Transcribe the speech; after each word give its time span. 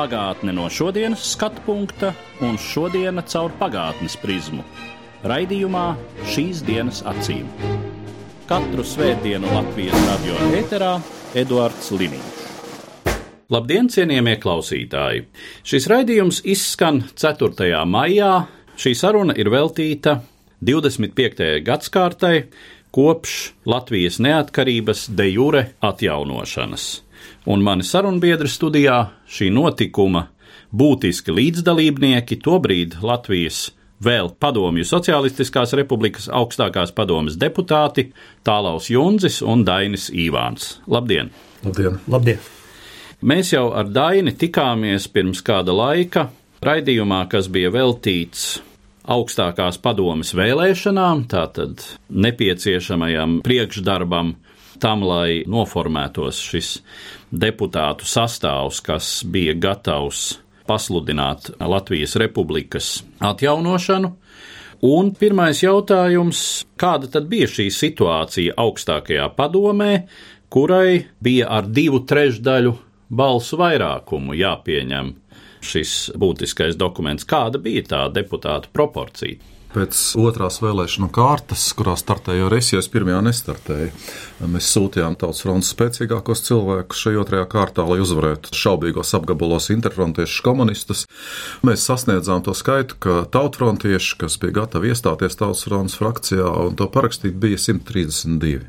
Pagātne 0.00 0.54
no 0.56 0.64
šodienas 0.72 1.20
skatu 1.34 1.60
punkta 1.66 2.14
un 2.40 2.54
šodienas 2.56 3.26
caur 3.34 3.52
pagātnes 3.58 4.14
prizmu. 4.16 4.62
Raidījumā 5.28 5.82
šīs 6.32 6.62
dienas 6.64 7.02
acīm. 7.04 7.44
Katru 8.48 8.80
svētdienu 8.80 9.50
Latvijas 9.52 10.06
radio 10.06 10.38
eterā 10.56 10.94
Eduards 11.36 11.90
Liniņš. 11.92 12.38
Labdien, 13.52 13.90
cienījamie 13.92 14.38
klausītāji! 14.40 15.26
Šis 15.68 15.90
raidījums 15.92 16.40
izskan 16.48 17.02
4. 17.12 17.68
maijā. 17.84 18.32
Šī 18.80 18.94
saruna 18.96 19.36
ir 19.36 19.52
veltīta 19.52 20.16
25. 20.64 21.60
gadsimtai 21.68 22.46
kopš 22.88 23.36
Latvijas 23.68 24.16
neatkarības 24.24 25.10
de 25.12 25.28
jure 25.34 25.66
atjaunošanas. 25.92 26.88
Un 27.48 27.62
mani 27.64 27.84
sarunbiedri 27.86 28.50
studijā 28.52 28.98
šī 29.30 29.48
notikuma 29.54 30.26
būtiski 30.76 31.32
līdzdalībnieki 31.32 32.36
tobrīd 32.44 32.98
Latvijas 33.00 33.70
vēl 34.04 34.32
Padomju 34.40 34.84
Socialistiskās 34.84 35.72
Republikas 35.78 36.28
augstākās 36.28 36.92
padomes 36.92 37.38
deputāti 37.40 38.10
Tālaus 38.44 38.90
Junzis 38.92 39.40
un 39.40 39.64
Dainis 39.64 40.10
Īvāns. 40.12 40.78
Labdien! 40.86 41.30
Labdien! 41.64 42.00
Labdien! 42.08 42.40
Mēs 43.20 43.52
jau 43.52 43.66
ar 43.76 43.88
Daini 43.92 44.32
tikāmies 44.36 45.08
pirms 45.12 45.42
kāda 45.44 45.74
laika 45.76 46.30
raidījumā, 46.64 47.26
kas 47.28 47.50
bija 47.52 47.72
veltīts 47.72 48.60
augstākās 49.10 49.76
padomes 49.80 50.32
vēlēšanām, 50.36 51.26
tātad 51.28 51.84
nepieciešamajam 52.08 53.40
priekšdarbam 53.44 54.34
tam, 54.80 55.04
lai 55.04 55.42
noformētos 55.48 56.40
šis 56.40 56.70
deputātu 57.30 58.06
sastāvs, 58.08 58.80
kas 58.84 59.20
bija 59.26 59.54
gatavs 59.54 60.40
pasludināt 60.70 61.50
Latvijas 61.60 62.16
republikas 62.20 63.00
atjaunošanu. 63.18 64.12
Un 64.86 65.10
pirmais 65.12 65.60
jautājums, 65.60 66.64
kāda 66.80 67.10
tad 67.12 67.26
bija 67.28 67.48
šī 67.50 67.66
situācija 67.74 68.54
augstākajā 68.56 69.26
padomē, 69.36 70.06
kurai 70.48 71.04
bija 71.20 71.50
ar 71.58 71.68
divu 71.68 72.00
trešdaļu 72.08 72.72
balsu 73.10 73.58
vairākumu 73.60 74.38
jāpieņem 74.38 75.12
šis 75.60 75.94
būtiskais 76.16 76.78
dokuments. 76.80 77.26
Kāda 77.28 77.60
bija 77.60 77.84
tā 77.90 78.02
deputāta 78.14 78.72
proporcija? 78.72 79.36
Pēc 79.70 79.98
otrās 80.18 80.58
vēlēšanu 80.64 81.10
kārtas, 81.14 81.68
kurā 81.78 81.92
startēju 81.98 82.48
arī 82.48 82.58
es, 82.58 82.72
jo 82.72 82.80
es 82.82 82.88
pirmajā 82.90 83.20
nestartēju, 83.22 83.92
mēs 84.48 84.70
sūtījām 84.72 85.16
tautas 85.20 85.42
frontes 85.44 85.72
spēcīgākos 85.74 86.44
cilvēkus 86.46 87.04
šajā 87.04 87.20
otrajā 87.24 87.46
kārtā, 87.52 87.84
lai 87.88 88.00
uzvarētu 88.04 88.54
šaubīgos 88.56 89.12
apgabalos 89.18 89.70
interfrontiešus 89.74 90.40
komunistus. 90.46 91.06
Mēs 91.66 91.84
sasniedzām 91.90 92.44
to 92.46 92.56
skaitu, 92.56 92.96
ka 93.02 93.20
tautfrontieši, 93.32 94.16
kas 94.24 94.40
bija 94.40 94.62
gatavi 94.62 94.94
iestāties 94.94 95.38
tautas 95.40 95.66
frontes 95.68 96.00
frakcijā 96.00 96.48
un 96.66 96.76
to 96.80 96.88
parakstīt, 96.92 97.36
bija 97.40 97.60
132. 97.60 98.68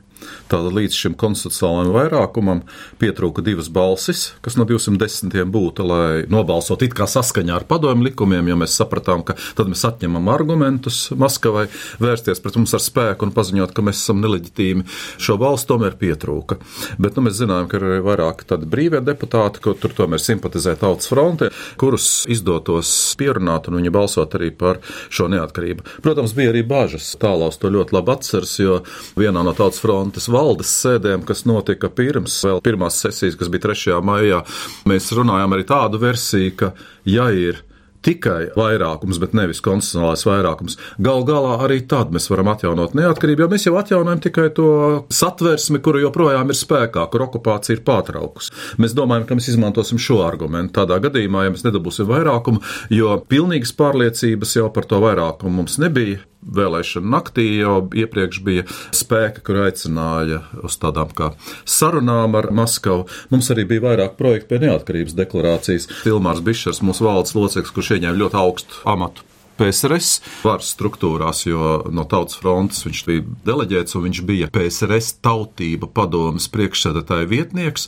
Tātad 0.52 0.74
līdz 0.76 0.98
šim 0.98 1.16
konstitucionālajam 1.20 1.94
vairākumam 1.96 2.62
pietrūka 3.02 3.44
divas 3.46 3.70
balsis, 3.74 4.32
kas 4.46 4.58
no 4.60 4.66
210 4.70 5.34
būtu, 5.52 5.86
lai 5.88 6.24
nobalsot 6.32 6.84
it 6.86 6.96
kā 6.98 7.08
saskaņā 7.10 7.56
ar 7.58 7.66
padomju 7.70 8.10
likumiem, 8.10 8.52
jo 8.52 8.58
mēs 8.62 8.76
sapratām, 8.78 9.24
ka 9.26 9.38
tad 9.58 9.72
mēs 9.72 9.84
atņemam 9.88 10.30
argumentus 10.32 11.04
Maskavai 11.18 11.68
vērsties 12.02 12.44
pret 12.44 12.60
mums 12.60 12.76
ar 12.78 12.84
spēku 12.84 13.28
un 13.28 13.34
paziņot, 13.36 13.74
ka 13.76 13.86
mēs 13.86 14.04
esam 14.04 14.22
neleģitīmi. 14.24 14.86
Šo 15.22 15.38
balstu 15.62 15.74
tomēr 15.74 15.96
pietrūka. 16.00 16.58
Bet 17.00 17.16
nu, 17.16 17.26
mēs 17.26 17.40
zinājām, 17.40 17.68
ka 17.70 17.78
ir 17.78 17.86
arī 17.86 18.02
vairāki 18.06 18.48
tādi 18.50 18.68
brīvie 18.70 19.02
deputāti, 19.02 19.62
ko 19.62 19.74
tur 19.74 19.94
tomēr 19.94 20.22
simpatizē 20.22 20.76
tautas 20.80 21.10
fronte, 21.10 21.52
kurus 21.78 22.26
izdotos 22.30 23.16
pierunāt 23.18 23.70
un 23.70 23.80
viņi 23.80 23.94
balsot 23.94 24.36
arī 24.36 24.52
par 24.52 24.82
šo 25.10 25.30
neatkarību. 25.32 25.86
Protams, 26.02 26.34
bija 26.34 26.52
arī 26.52 26.64
bažas. 26.68 27.16
Tālāk 27.22 27.58
to 27.62 27.72
ļoti 27.72 27.96
labi 27.96 28.14
atceras, 28.14 28.58
jo 28.60 28.82
vienā 29.18 29.44
no 29.44 29.54
tautas 29.54 29.82
frontes 29.82 30.30
valdes 30.32 30.72
sēdēm, 30.82 31.26
kas 31.28 31.46
notika 31.46 31.90
pirms 31.90 32.40
vēl 32.46 32.62
pirmās 32.64 33.02
sesijas, 33.02 33.38
kas 33.40 33.52
bija 33.52 33.70
3. 33.70 34.00
maijā, 34.06 34.44
mēs 34.90 35.12
runājām 35.16 35.58
arī 35.58 35.68
tādu 35.68 36.02
versiju, 36.02 36.56
ka 36.58 36.74
ja 37.06 37.30
ir 37.34 37.62
tikai 38.06 38.52
vairākums, 38.58 39.20
bet 39.22 39.36
nevis 39.38 39.62
konstitucionālais 39.64 40.26
vairākums. 40.26 40.78
Gal 41.04 41.26
galā 41.28 41.58
arī 41.66 41.82
tad 41.90 42.14
mēs 42.14 42.30
varam 42.32 42.52
atjaunot 42.54 42.96
neatkarību, 42.98 43.46
jo 43.46 43.50
mēs 43.52 43.68
jau 43.68 43.76
atjaunojam 43.80 44.24
tikai 44.26 44.48
to 44.58 44.72
satversmi, 45.14 45.82
kura 45.86 46.02
joprojām 46.04 46.52
ir 46.52 46.58
spēkā, 46.58 47.06
kur 47.12 47.28
okupācija 47.28 47.78
ir 47.78 47.86
pārtraukusi. 47.88 48.54
Mēs 48.82 48.98
domājam, 48.98 49.28
ka 49.30 49.38
mēs 49.38 49.52
izmantosim 49.54 50.02
šo 50.02 50.22
argumentu 50.26 50.80
tādā 50.82 50.98
gadījumā, 51.04 51.46
ja 51.46 51.54
mēs 51.54 51.66
nedabūsim 51.68 52.10
vairākumu, 52.10 52.64
jo 52.94 53.16
pilnīgas 53.30 53.76
pārliecības 53.78 54.58
jau 54.58 54.68
par 54.74 54.90
to 54.90 55.02
vairākumu 55.04 55.62
mums 55.62 55.78
nebija 55.82 56.26
vēlēšana 56.42 57.14
naktī 57.16 57.48
jau 57.60 57.78
iepriekš 57.94 58.42
bija 58.46 58.66
spēki, 58.96 59.44
kur 59.46 59.64
aicināja 59.66 60.44
uz 60.66 60.78
tādām 60.82 61.14
kā 61.16 61.32
sarunām 61.66 62.38
ar 62.40 62.52
Maskavu. 62.56 63.08
Mums 63.34 63.52
arī 63.54 63.68
bija 63.70 63.88
vairāk 63.90 64.18
projektu 64.20 64.54
pie 64.54 64.62
neatkarības 64.66 65.18
deklarācijas. 65.18 65.90
Tilmārs 66.06 66.44
Bišers, 66.46 66.84
mūsu 66.86 67.08
valdes 67.08 67.36
loceklis, 67.38 67.76
kurš 67.76 67.98
ieņēma 67.98 68.24
ļoti 68.26 68.42
augstu 68.42 68.82
amatu 68.90 69.31
PSRS 69.60 70.22
varas 70.44 70.72
struktūrās, 70.76 71.44
jo 71.46 71.74
no 71.94 72.06
tautas 72.10 72.40
frontes 72.40 72.86
viņš 72.86 73.04
bija 73.08 73.26
deleģēts 73.48 73.98
un 73.98 74.06
viņš 74.08 74.22
bija 74.28 74.50
PSRS 74.54 75.16
tautība 75.26 75.90
padomas 75.92 76.48
priekšsēdētāja 76.54 77.30
vietnieks, 77.32 77.88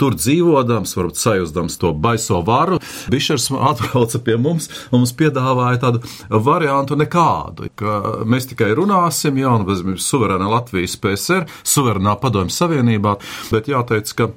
tur 0.00 0.16
dzīvodams, 0.16 0.94
varbūt 0.96 1.20
sajūstams 1.20 1.78
to 1.80 1.92
baiso 1.94 2.40
varu, 2.46 2.80
Bišers 3.10 3.50
atbrauca 3.54 4.20
pie 4.24 4.36
mums 4.40 4.70
un 4.90 5.00
mums 5.00 5.14
piedāvāja 5.16 5.80
tādu 5.86 6.02
variantu 6.30 6.98
nekādu, 7.00 7.70
ka 7.78 8.24
mēs 8.28 8.50
tikai 8.50 8.72
runāsim, 8.78 9.40
jā, 9.40 9.54
un 9.56 9.66
bez 9.68 9.82
suverēna 10.04 10.50
Latvijas 10.50 10.96
PSR, 11.00 11.48
suverēnā 11.66 12.16
padomjas 12.20 12.60
savienībā, 12.60 13.16
bet 13.50 13.70
jāteic, 13.70 14.14
ka 14.16 14.30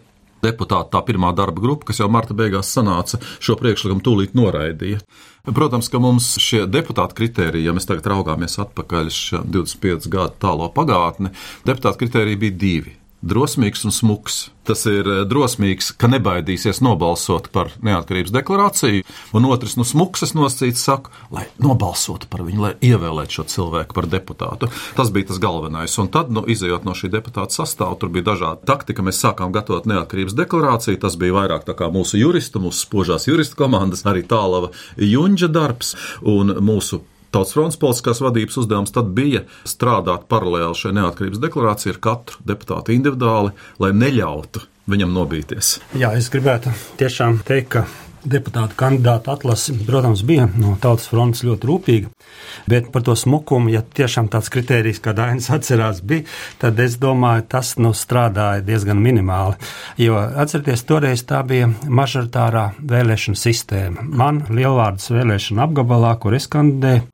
deputāti, 0.44 0.92
tā 0.94 1.04
pirmā 1.08 1.32
darba 1.36 1.64
grupa, 1.64 1.90
kas 1.90 2.02
jau 2.02 2.10
marta 2.12 2.36
beigās 2.38 2.72
sanāca, 2.76 3.20
šo 3.44 3.58
priekšlikumu 3.60 4.04
tūlīt 4.04 4.36
noraidīja. 4.38 5.02
Protams, 5.44 5.90
ka 5.92 6.00
mums 6.00 6.38
šie 6.40 6.62
deputāta 6.72 7.18
kritēriji, 7.18 7.66
ja 7.68 7.74
mēs 7.76 7.84
tagad 7.90 8.06
raugāmies 8.14 8.54
atpakaļ 8.64 9.10
25 9.52 10.08
gadu 10.08 10.40
tālo 10.40 10.70
pagātni, 10.72 11.34
deputāta 11.68 12.00
kritēriji 12.00 12.40
bija 12.46 12.60
divi 12.62 12.94
drosmīgs 13.24 13.86
un 13.88 13.96
smuks. 13.96 14.48
Tas 14.64 14.86
ir 14.88 15.08
eh, 15.08 15.22
drosmīgs, 15.28 15.92
ka 16.00 16.08
nebaidīsies 16.12 16.80
nobalsot 16.84 17.50
par 17.56 17.74
neatkarības 17.84 18.32
deklarāciju, 18.32 19.04
un 19.36 19.48
otrs, 19.50 19.76
nu, 19.80 19.84
smuks, 19.88 20.24
es 20.28 20.32
nosacīts, 20.38 20.84
saku, 20.88 21.12
lai 21.36 21.46
nobalsotu 21.64 22.30
par 22.32 22.46
viņu, 22.48 22.62
lai 22.64 22.72
ievēlētu 22.84 23.40
šo 23.40 23.48
cilvēku 23.56 23.98
par 23.98 24.08
deputātu. 24.12 24.72
Tas 24.96 25.12
bija 25.16 25.32
tas 25.32 25.42
galvenais. 25.44 25.98
Un 26.00 26.12
tad, 26.14 26.32
nu, 26.36 26.46
izējot 26.48 26.88
no 26.88 26.96
šī 26.96 27.12
deputāta 27.12 27.56
sastāvā, 27.56 27.98
tur 28.00 28.12
bija 28.14 28.30
dažādi 28.32 28.68
taktika. 28.70 29.04
Mēs 29.04 29.20
sākām 29.24 29.52
gatavot 29.56 29.88
neatkarības 29.90 30.38
deklarāciju. 30.40 31.02
Tas 31.04 31.20
bija 31.20 31.36
vairāk 31.42 31.68
kā 31.74 31.90
mūsu 31.92 32.20
juristu, 32.20 32.64
mūsu 32.64 32.86
spožās 32.86 33.28
juristu 33.28 33.60
komandas, 33.60 34.06
arī 34.08 34.24
tālava 34.28 34.72
Junģa 35.00 35.52
darbs 35.52 35.96
un 36.28 36.56
mūsu 36.64 37.04
Tautas 37.34 37.56
fronts 37.56 37.80
politiskās 37.82 38.20
vadības 38.22 38.60
uzdevums 38.62 38.94
tad 38.94 39.10
bija 39.18 39.42
strādāt 39.66 40.28
paralēli 40.30 40.78
šai 40.78 40.92
neatkarības 41.00 41.42
deklarācijai 41.42 41.96
ar 41.96 42.00
katru 42.06 42.44
deputātu 42.46 42.94
individuāli, 42.94 43.56
lai 43.82 43.90
neļautu 43.98 44.62
viņam 44.94 45.16
nobīties. 45.16 45.80
Jā, 45.98 46.12
es 46.20 46.30
gribētu 46.30 46.74
tiešām 47.00 47.40
teikt, 47.48 47.72
ka 47.74 47.86
deputātu 48.26 48.78
kandidātu 48.80 49.32
atlase, 49.34 49.74
protams, 49.88 50.24
bija 50.26 50.48
no 50.58 50.76
tautas 50.82 51.10
frontes 51.12 51.44
ļoti 51.46 51.70
rūpīga. 51.70 52.12
Bet 52.70 52.92
par 52.94 53.04
to 53.04 53.16
smukumu, 53.18 53.72
ja 53.74 53.82
tiešām 53.84 54.30
tāds 54.32 54.50
kritērijs, 54.54 55.02
kā 55.04 55.14
Dainis 55.18 55.50
atcerās, 55.54 56.02
bija, 56.06 56.26
tad 56.62 56.80
es 56.80 56.96
domāju, 57.02 57.46
tas 57.52 57.74
nu 57.82 57.94
strādāja 57.98 58.64
diezgan 58.66 59.02
minimāli. 59.04 59.58
Jo 60.02 60.20
atcerieties, 60.20 60.86
toreiz 60.88 61.26
tā 61.28 61.42
bija 61.48 61.70
mažoritārā 61.70 62.70
vēlēšana 62.80 63.40
sistēma. 63.40 64.08
Man 64.08 64.44
lielvārdas 64.50 65.12
vēlēšana 65.14 65.68
apgabalā, 65.68 66.16
kur 66.22 66.38
es 66.38 66.48
kandidēju, 66.52 67.06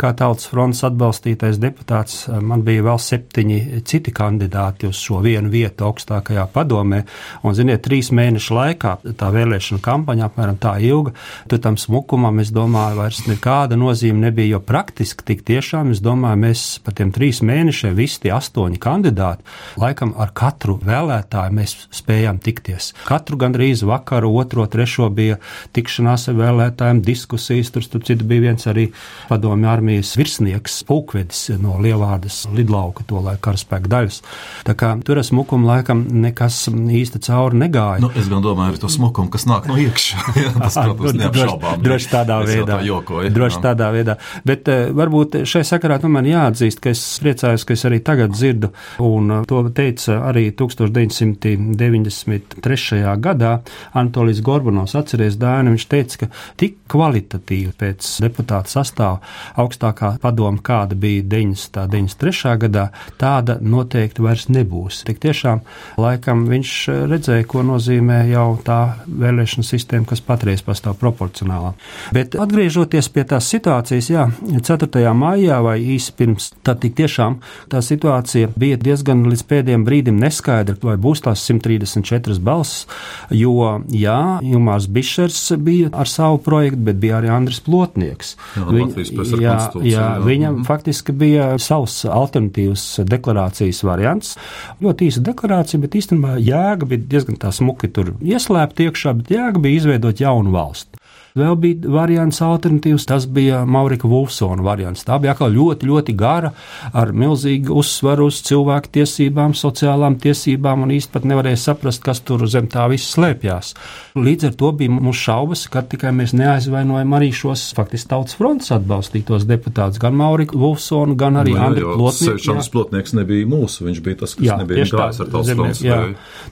kā 0.00 0.12
tautas 0.18 0.48
fronts 0.50 0.84
atbalstītais 0.86 1.60
deputāts, 1.62 2.24
man 2.42 2.64
bija 2.66 2.86
vēl 2.86 3.00
septiņi 3.02 3.82
citi 3.88 4.14
kandidāti 4.14 4.90
uz 4.90 5.00
šo 5.02 5.22
vienu 5.24 5.50
vietu 5.52 5.88
augstākajā 5.88 6.46
padomē. 6.52 7.02
Un, 7.42 7.56
ziniet, 7.58 7.82
trīs 7.86 8.12
mēnešu 8.14 8.56
laikā 8.56 8.96
tā 9.18 9.30
vēlēšana 9.34 9.82
kampaņa 9.82 10.28
apmēram 10.28 10.51
apmēram 10.52 10.58
tā 10.60 10.80
ilga. 10.82 11.12
Tur 11.48 11.58
tam 11.58 11.76
smukumam, 11.76 12.40
es 12.40 12.52
domāju, 12.52 12.98
vairs 13.00 13.26
nekāda 13.26 13.76
nozīme 13.76 14.28
nebija, 14.28 14.56
jo 14.56 14.60
praktiski 14.60 15.24
tik 15.24 15.44
tiešām, 15.44 15.92
es 15.92 16.00
domāju, 16.00 16.40
mēs 16.42 16.80
pa 16.84 16.92
tiem 16.92 17.12
trīs 17.12 17.42
mēnešiem 17.42 17.94
visi 17.94 18.20
tie 18.22 18.32
astoņi 18.32 18.78
kandidāti, 18.78 19.42
laikam 19.76 20.14
ar 20.16 20.32
katru 20.32 20.78
vēlētāju 20.82 21.52
mēs 21.52 21.76
spējām 21.92 22.40
tikties. 22.42 22.92
Katru 23.06 23.36
gandrīz 23.36 23.82
vakaru, 23.84 24.32
otro, 24.36 24.66
trešo 24.66 25.08
bija 25.10 25.38
tikšanās 25.72 26.28
ar 26.28 26.38
vēlētājiem, 26.38 27.02
diskusijas, 27.02 27.72
tur, 27.72 27.84
tur 27.84 28.04
citu 28.04 28.24
bija 28.24 28.48
viens 28.48 28.66
arī 28.66 28.90
padomju 29.28 29.68
armijas 29.68 30.14
virsnieks, 30.16 30.82
pulkvedis 30.88 31.50
no 31.62 31.78
Lielvārdas 31.82 32.46
lidlauka, 32.52 33.04
to 33.08 33.20
lai 33.22 33.36
karaspēka 33.40 33.90
daļas. 33.90 34.22
Tā 34.66 34.76
kā 34.78 34.94
tur 35.04 35.20
ar 35.20 35.26
smukumu 35.26 35.68
laikam 35.68 36.04
nekas 36.22 36.64
īsti 36.72 37.22
cauri 37.26 37.60
negāja. 37.64 38.02
Nu, 38.02 38.10
es 38.18 38.28
gan 38.30 38.44
domāju, 38.44 38.74
ar 38.74 38.82
to 38.82 38.90
smukumu, 38.92 39.32
kas 39.32 39.46
nāk 39.48 39.68
no 39.70 39.78
iekšā. 39.80 40.41
Tas, 40.62 40.74
protams, 40.76 41.12
neapšaubām. 41.20 41.76
Droši 41.84 42.08
tādā 42.12 42.36
Es 42.42 42.48
veidā. 42.52 42.72
tā 42.76 42.80
jokoju, 42.86 43.30
Droši 43.34 43.56
jā. 43.58 43.62
tādā 43.68 43.86
veidā. 43.94 44.14
Bet 44.48 44.62
uh, 44.72 44.76
varbūt 44.98 45.30
šai 45.48 45.62
sakarā 45.68 45.96
nu, 46.02 46.08
man 46.16 46.26
jāatzīst, 46.28 46.78
ka 46.82 46.88
es 46.94 47.02
priecājos, 47.22 47.62
ka 47.68 47.72
es 47.76 47.82
arī 47.88 47.98
tagad 48.04 48.30
dzirdu, 48.34 48.68
un 49.06 49.24
uh, 49.30 49.36
to 49.48 49.56
teica 49.74 50.12
arī 50.30 50.44
1993. 50.52 53.16
gadā 53.22 53.52
Antolijs 53.98 54.40
Gorbanovs 54.44 54.94
atceries 54.98 55.36
Dāni, 55.40 55.70
viņš 55.74 55.86
teica, 55.90 56.14
ka 56.24 56.28
tik 56.60 56.74
kvalitatīvi 56.92 57.72
pēc 57.78 58.00
deputāta 58.24 58.68
sastāva 58.70 59.18
augstākā 59.60 60.08
padoma, 60.22 60.60
kāda 60.62 60.94
bija 60.98 61.22
90. 61.24 61.86
93. 61.92 62.56
gadā, 62.66 62.84
tāda 63.20 63.58
noteikti 63.62 64.22
vairs 64.24 64.46
nebūs. 64.52 65.02
Tik 65.08 65.18
tiešām 65.22 65.58
laikam 66.00 66.38
viņš 66.50 66.70
eh, 66.92 67.00
redzēja, 67.10 67.44
ko 67.48 67.62
nozīmē 67.66 68.18
jau 68.30 68.48
tā 68.64 68.80
vēlēšana 69.06 69.64
sistēma, 69.66 70.06
kas 70.10 70.20
patreiz 70.32 70.64
pastāv 70.64 70.96
proporcionālā. 71.00 71.74
Bet 72.16 72.34
atgriežoties 72.40 73.10
pie 73.12 73.24
tās 73.28 73.48
situācijas, 73.52 74.08
jā, 74.12 74.26
4. 74.64 75.12
maijā 75.14 75.60
vai 75.64 75.76
īsi 75.94 76.14
pirms, 76.16 76.50
tad 76.64 76.80
tik 76.82 76.96
tiešām 76.98 77.38
tā 77.72 77.82
situācija 77.84 78.52
bija 78.56 78.80
diezgan 78.80 79.26
līdz 79.28 79.44
pēdējiem 79.50 79.84
brīdim 79.86 80.18
neskaidra, 80.22 80.76
vai 80.82 80.96
būs 80.96 81.24
tās 81.26 81.44
134 81.50 82.40
balsis, 82.42 82.86
jo, 83.30 83.82
jā, 83.92 84.18
Jumārs 84.42 84.88
Bišers 84.88 85.40
bija 85.62 85.90
ar 85.92 86.08
savu 86.08 86.40
projektu, 86.42 86.80
bet 86.88 86.96
bija 87.02 87.20
arī 87.20 87.30
Andris 87.32 87.60
Plotnieks. 87.64 88.34
Jā, 88.56 88.64
konstitūcija, 88.66 89.40
jā, 89.42 89.66
jā. 89.92 90.06
viņam 90.24 90.54
Mhm. 90.62 90.64
faktiski 90.68 91.12
bija 91.12 91.58
savs 91.58 92.04
alternatīvs 92.08 93.04
deklarācijas 93.08 93.82
variants. 93.86 94.36
Ļoti 94.82 95.08
īsa 95.10 95.22
deklarācija, 95.26 95.80
bet 95.82 95.96
īstenībā 95.98 96.36
jēga 96.40 96.88
bija 96.88 97.02
diezgan 97.14 97.36
tā 97.36 97.52
smuki 97.52 97.90
tur 97.92 98.14
ieslēpta 98.22 98.86
iekšā, 98.88 99.14
bet 99.20 99.32
jēga 99.36 99.62
bija 99.62 99.80
izveidot 99.82 100.21
jaunu 100.22 100.52
valsti. 100.52 100.91
Vēl 101.38 101.56
bija 101.56 101.92
variants 101.92 102.42
alternatīvs, 102.44 103.06
tas 103.08 103.24
bija 103.24 103.62
Maurika 103.64 104.08
Vulfsona 104.10 104.62
variants. 104.64 105.04
Tā 105.08 105.16
bija 105.22 105.32
atkal 105.32 105.52
ļoti, 105.54 105.88
ļoti 105.88 106.14
gara, 106.18 106.50
ar 106.92 107.12
milzīgu 107.16 107.72
uzsvaru 107.80 108.26
uz 108.28 108.42
cilvēku 108.44 108.90
tiesībām, 108.98 109.54
sociālām 109.56 110.18
tiesībām, 110.20 110.84
un 110.84 110.92
pat 111.12 111.24
nevarēja 111.28 111.60
saprast, 111.60 112.02
kas 112.04 112.20
tur 112.20 112.44
zem 112.48 112.68
tā 112.68 112.84
viss 112.92 113.14
slēpjās. 113.16 113.72
Līdz 114.16 114.50
ar 114.50 114.56
to 114.60 114.72
bija 114.76 114.92
mums 114.92 115.16
šaubas, 115.16 115.64
ka 115.72 115.82
tikai 115.88 116.12
mēs 116.12 116.34
neaizvainojam 116.36 117.16
arī 117.16 117.30
šos 117.32 117.64
faktiski 117.76 118.10
tautas 118.12 118.36
fronts 118.36 118.72
atbalstītos 118.74 119.46
deputātus, 119.48 120.00
gan 120.02 120.16
Mauriku 120.18 120.60
Vulfsonu, 120.60 121.16
gan 121.16 121.40
arī 121.40 121.52
Nu, 121.56 121.58
jā, 121.60 121.68
Andriu 121.70 121.94
Plotnieku. 121.96 122.42
Sevišķi 122.44 122.72
Plotnieks 122.72 123.16
nebija 123.16 123.48
mūsu, 123.48 123.86
viņš 123.88 124.02
bija 124.04 124.20
tas, 124.22 124.36
kas 124.36 124.46
Jā, 124.46 124.58
nebija 124.60 124.84
gājis 124.88 125.20
ar 125.24 125.32
tautas 125.32 125.56
fronts. 125.56 125.82
jā. 125.84 125.98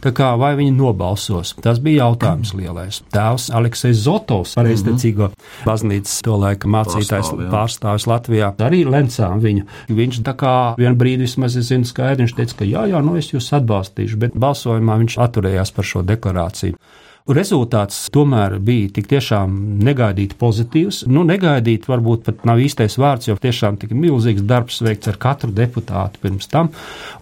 Tā 0.04 0.12
kā 0.16 0.30
vai 0.40 0.52
viņi 0.58 0.74
nobalsos, 0.76 1.54
tas 1.64 1.80
bija 1.82 2.06
jautājums 2.06 2.52
lielais. 2.56 3.00
Tēvs 3.12 3.50
Aleksis 3.56 4.00
Zotovs, 4.04 4.56
pareizticīgo 4.70 5.30
baznīcas 5.66 6.20
to 6.24 6.36
laika 6.40 6.70
mācītājs, 6.70 7.10
Pārstāvi, 7.10 7.44
jā. 7.46 7.50
pārstāvis 7.52 8.06
Latvijā, 8.10 8.50
arī 8.66 8.82
lencām 8.88 9.42
viņu. 9.42 9.66
Viņš 9.90 10.22
tā 10.26 10.34
kā 10.38 10.54
vien 10.80 10.96
brīdi 10.98 11.26
vismaz 11.26 11.58
es 11.60 11.70
zinu 11.70 11.88
skaidri, 11.88 12.24
viņš 12.24 12.36
teica, 12.38 12.58
ka 12.60 12.68
jā, 12.68 12.86
jā, 12.92 13.02
nu 13.04 13.16
es 13.20 13.32
jūs 13.32 13.50
atbalstīšu, 13.60 14.20
bet 14.20 14.38
balsojumā 14.40 14.98
viņš 15.04 15.18
atturējās 15.26 15.74
par 15.76 15.90
šo 15.92 16.04
deklarāciju. 16.06 16.78
Rezultāts 17.28 18.08
tomēr 18.10 18.56
bija 18.64 18.88
tik 18.96 19.08
tiešām 19.10 19.52
negaidīti 19.84 20.38
pozitīvs. 20.40 21.02
Nu, 21.12 21.22
negaidīt 21.28 21.84
varbūt 21.90 22.24
pat 22.26 22.44
nav 22.48 22.62
īstais 22.64 22.96
vārds, 22.98 23.28
jo 23.28 23.36
tiešām 23.40 23.76
tik 23.82 23.92
milzīgs 23.94 24.42
darbs 24.48 24.80
veikts 24.82 25.12
ar 25.12 25.20
katru 25.20 25.52
deputātu 25.54 26.22
pirms 26.22 26.50
tam. 26.50 26.72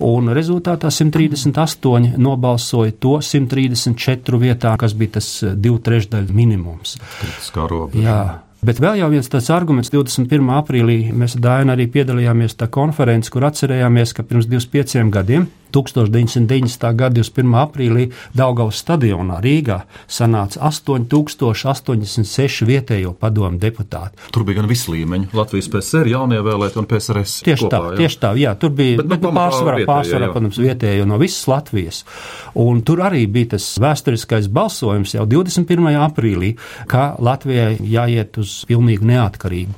Un 0.04 0.30
rezultātā 0.36 0.92
138 0.94 2.14
nobalsoja 2.16 2.94
to 3.02 3.18
134 3.20 4.42
vietā, 4.42 4.76
kas 4.80 4.94
bija 4.96 5.18
tas 5.18 5.32
divu 5.58 5.82
trešdaļu 5.82 6.34
minimums. 6.34 6.96
Kritiskā 7.18 7.66
robeža. 7.68 8.04
Jā. 8.06 8.20
Bet 8.58 8.80
vēl 8.82 9.04
viens 9.12 9.28
tāds 9.30 9.52
arguments, 9.54 9.92
21. 9.94 10.48
aprīlī 10.58 11.12
mēs 11.14 11.36
Dainu 11.38 11.76
arī 11.76 11.86
piedalījāmies 11.94 12.56
tā 12.58 12.66
konferencē, 12.74 13.30
kur 13.30 13.46
atcerējāmies, 13.46 14.16
ka 14.16 14.24
pirms 14.26 14.48
25 14.50 15.12
gadiem 15.14 15.46
1990. 15.74 16.94
gada 16.96 17.20
21. 17.20 17.54
aprīlī 17.62 18.08
Daugavas 18.36 18.80
stadionā 18.82 19.40
Rīgā 19.44 19.80
sanāca 20.08 20.60
8086 20.68 22.66
vietējo 22.68 23.14
padomu 23.18 23.58
deputāti. 23.60 24.18
Tur 24.34 24.44
bija 24.48 24.60
gan 24.60 24.68
visi 24.70 24.92
līmeņi- 24.92 25.30
Latvijas 25.40 25.68
PSR, 25.72 26.10
jaunievēlēti 26.12 26.80
un 26.80 26.88
PSRS. 26.90 27.42
Tieši 27.46 27.64
kopā, 27.64 27.70
tā, 27.70 27.82
jā. 27.92 27.96
tieši 28.02 28.18
tā, 28.22 28.32
jā, 28.38 28.54
tur 28.58 28.70
bija 28.70 28.96
Bet, 28.98 29.06
nu, 29.06 29.10
bet, 29.14 29.20
pamatā 29.22 29.40
pārsvarā, 29.40 29.76
vietējie, 29.76 29.92
pārsvarā 29.92 30.26
jā. 30.26 30.32
protams, 30.32 30.58
vietējo 30.58 31.06
no 31.06 31.18
visas 31.18 31.48
Latvijas. 31.48 32.04
Un 32.54 32.82
tur 32.82 33.02
arī 33.06 33.26
bija 33.26 33.54
tas 33.56 33.66
vēsturiskais 33.78 34.48
balsojums 34.48 35.14
jau 35.14 35.26
21. 35.26 35.88
aprīlī, 36.04 36.54
ka 36.90 37.16
Latvijai 37.18 37.78
jāiet 37.78 38.38
uz 38.40 38.64
pilnīgu 38.68 39.04
neatkarību. 39.08 39.74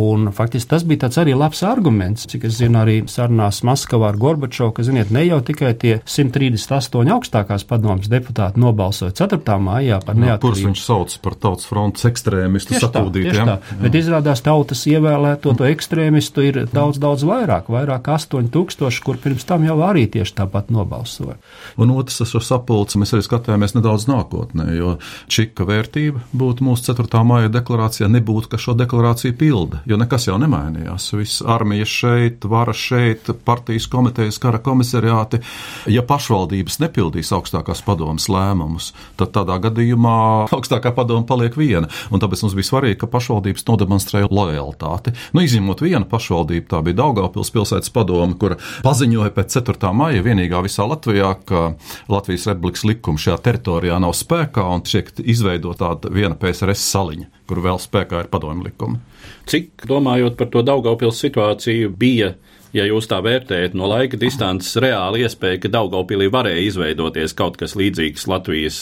Un 0.00 0.30
faktiski 0.34 0.70
tas 0.70 0.84
bija 0.84 1.04
tāds 1.06 1.20
arī 1.22 1.36
labs 1.36 1.62
arguments, 1.66 2.26
cik 2.30 2.48
es 2.48 2.58
zinu 2.60 2.80
arī 2.82 2.96
sarunās 3.10 3.62
Maskavā 3.66 4.10
ar 4.12 4.18
Gorbačovu, 4.20 4.74
ka, 4.76 4.86
ziniet, 4.86 5.12
ne 5.14 5.24
jau 5.26 5.33
tikai 5.44 5.72
tie 5.80 5.94
138 6.04 7.12
augstākās 7.14 7.64
padomas 7.68 8.10
deputāti 8.12 8.60
nobalsoja 8.62 9.14
4. 9.16 9.58
maijā 9.58 9.98
par 10.04 10.14
Kurus 10.14 10.26
neatkarību. 10.26 10.68
viņš 10.68 10.84
sauc 10.84 11.16
par 11.24 11.38
tautas 11.40 11.68
fronts 11.70 12.04
ekstrēmistu 12.08 12.78
sakūdītiem? 12.82 13.52
Bet 13.82 13.98
izrādās 13.98 14.44
tautas 14.44 14.84
ievēlēto 14.90 15.54
to 15.58 15.68
ekstrēmistu 15.68 16.44
ir 16.44 16.60
daudz, 16.72 17.00
daudz 17.02 17.24
vairāk, 17.28 17.70
vairāk 17.72 18.04
kā 18.06 18.18
8000, 18.20 19.00
kur 19.04 19.18
pirms 19.22 19.46
tam 19.48 19.64
jau 19.66 19.78
arī 19.86 20.06
tieši 20.10 20.36
tāpat 20.42 20.70
nobalsoja. 20.74 21.36
Un 21.80 21.94
otrs, 21.94 22.20
ar 22.24 22.30
šo 22.30 22.42
sapulci 22.44 23.00
mēs 23.00 23.14
arī 23.16 23.24
skatījāmies 23.26 23.76
nedaudz 23.76 24.06
nākotnē, 24.10 24.68
jo 24.76 24.96
čika 25.32 25.66
vērtība 25.68 26.22
būtu 26.36 26.66
mūsu 26.66 26.92
4. 26.92 27.22
maija 27.26 27.52
deklarācijā, 27.52 28.08
nebūtu, 28.12 28.50
ka 28.52 28.60
šo 28.60 28.76
deklarāciju 28.78 29.36
pilda, 29.38 29.82
jo 29.88 29.98
nekas 30.00 30.28
jau 30.28 30.38
nemainījās. 30.40 31.10
Viss 31.18 31.42
armija 31.46 31.86
šeit, 31.88 32.44
vara 32.50 32.74
šeit, 32.76 33.30
partijas 33.46 33.88
komitejas, 33.90 34.38
kara 34.42 34.60
komisariāti. 35.24 35.40
Ja 35.90 36.02
pašvaldības 36.02 36.78
nepildīs 36.80 37.32
augstākās 37.32 37.82
padomas 37.84 38.28
lēmumus, 38.28 38.92
tad 39.16 39.32
tādā 39.34 39.58
gadījumā 39.60 40.48
augstākā 40.52 40.94
padoma 40.94 41.24
paliek 41.26 41.56
viena. 41.56 41.88
Un 42.10 42.20
tāpēc 42.20 42.42
mums 42.42 42.54
bija 42.54 42.70
svarīgi, 42.70 43.00
ka 43.00 43.06
pašvaldības 43.06 43.66
nodemonstrēja 43.68 44.30
lojalitāti. 44.30 45.14
Nu, 45.32 45.42
izņemot 45.44 45.82
vienu 45.84 46.06
pašvaldību, 46.08 46.68
tā 46.68 46.82
bija 46.84 47.00
Daugavpils 47.02 47.52
pilsētas 47.54 47.92
padome, 47.92 48.36
kura 48.38 48.58
paziņoja 48.84 49.34
pēc 49.34 49.58
4. 49.60 49.92
maija 49.92 50.24
vienīgā 50.24 50.62
visā 50.64 50.86
Latvijā, 50.88 51.34
ka 51.44 51.74
Latvijas 52.08 52.48
republikas 52.50 52.84
likums 52.88 53.24
šajā 53.24 53.40
teritorijā 53.44 53.98
nav 54.00 54.14
spēkā 54.16 54.64
un 54.74 54.84
tiek 54.86 55.10
izveidota 55.20 55.84
tāda 55.84 56.12
viena 56.14 56.36
PSRS 56.38 56.84
saliņa, 56.94 57.26
kur 57.48 57.60
vēl 57.64 57.80
spēkā 57.82 58.24
ir 58.24 58.30
padomju 58.32 58.64
likumi. 58.64 59.00
Cik, 59.50 59.84
domājot 59.88 60.38
par 60.38 60.48
to 60.52 60.62
Daugaupils 60.64 61.18
situāciju, 61.20 61.90
bija, 61.98 62.34
ja 62.74 62.86
jūs 62.88 63.08
tā 63.10 63.20
vērtējat 63.24 63.76
no 63.78 63.88
laika 63.90 64.18
distances, 64.20 64.74
reāli 64.82 65.24
iespēja, 65.24 65.62
ka 65.62 65.72
Daugaupilī 65.76 66.30
varēja 66.32 66.66
izveidoties 66.68 67.36
kaut 67.38 67.58
kas 67.60 67.76
līdzīgs 67.78 68.26
Latvijas 68.30 68.80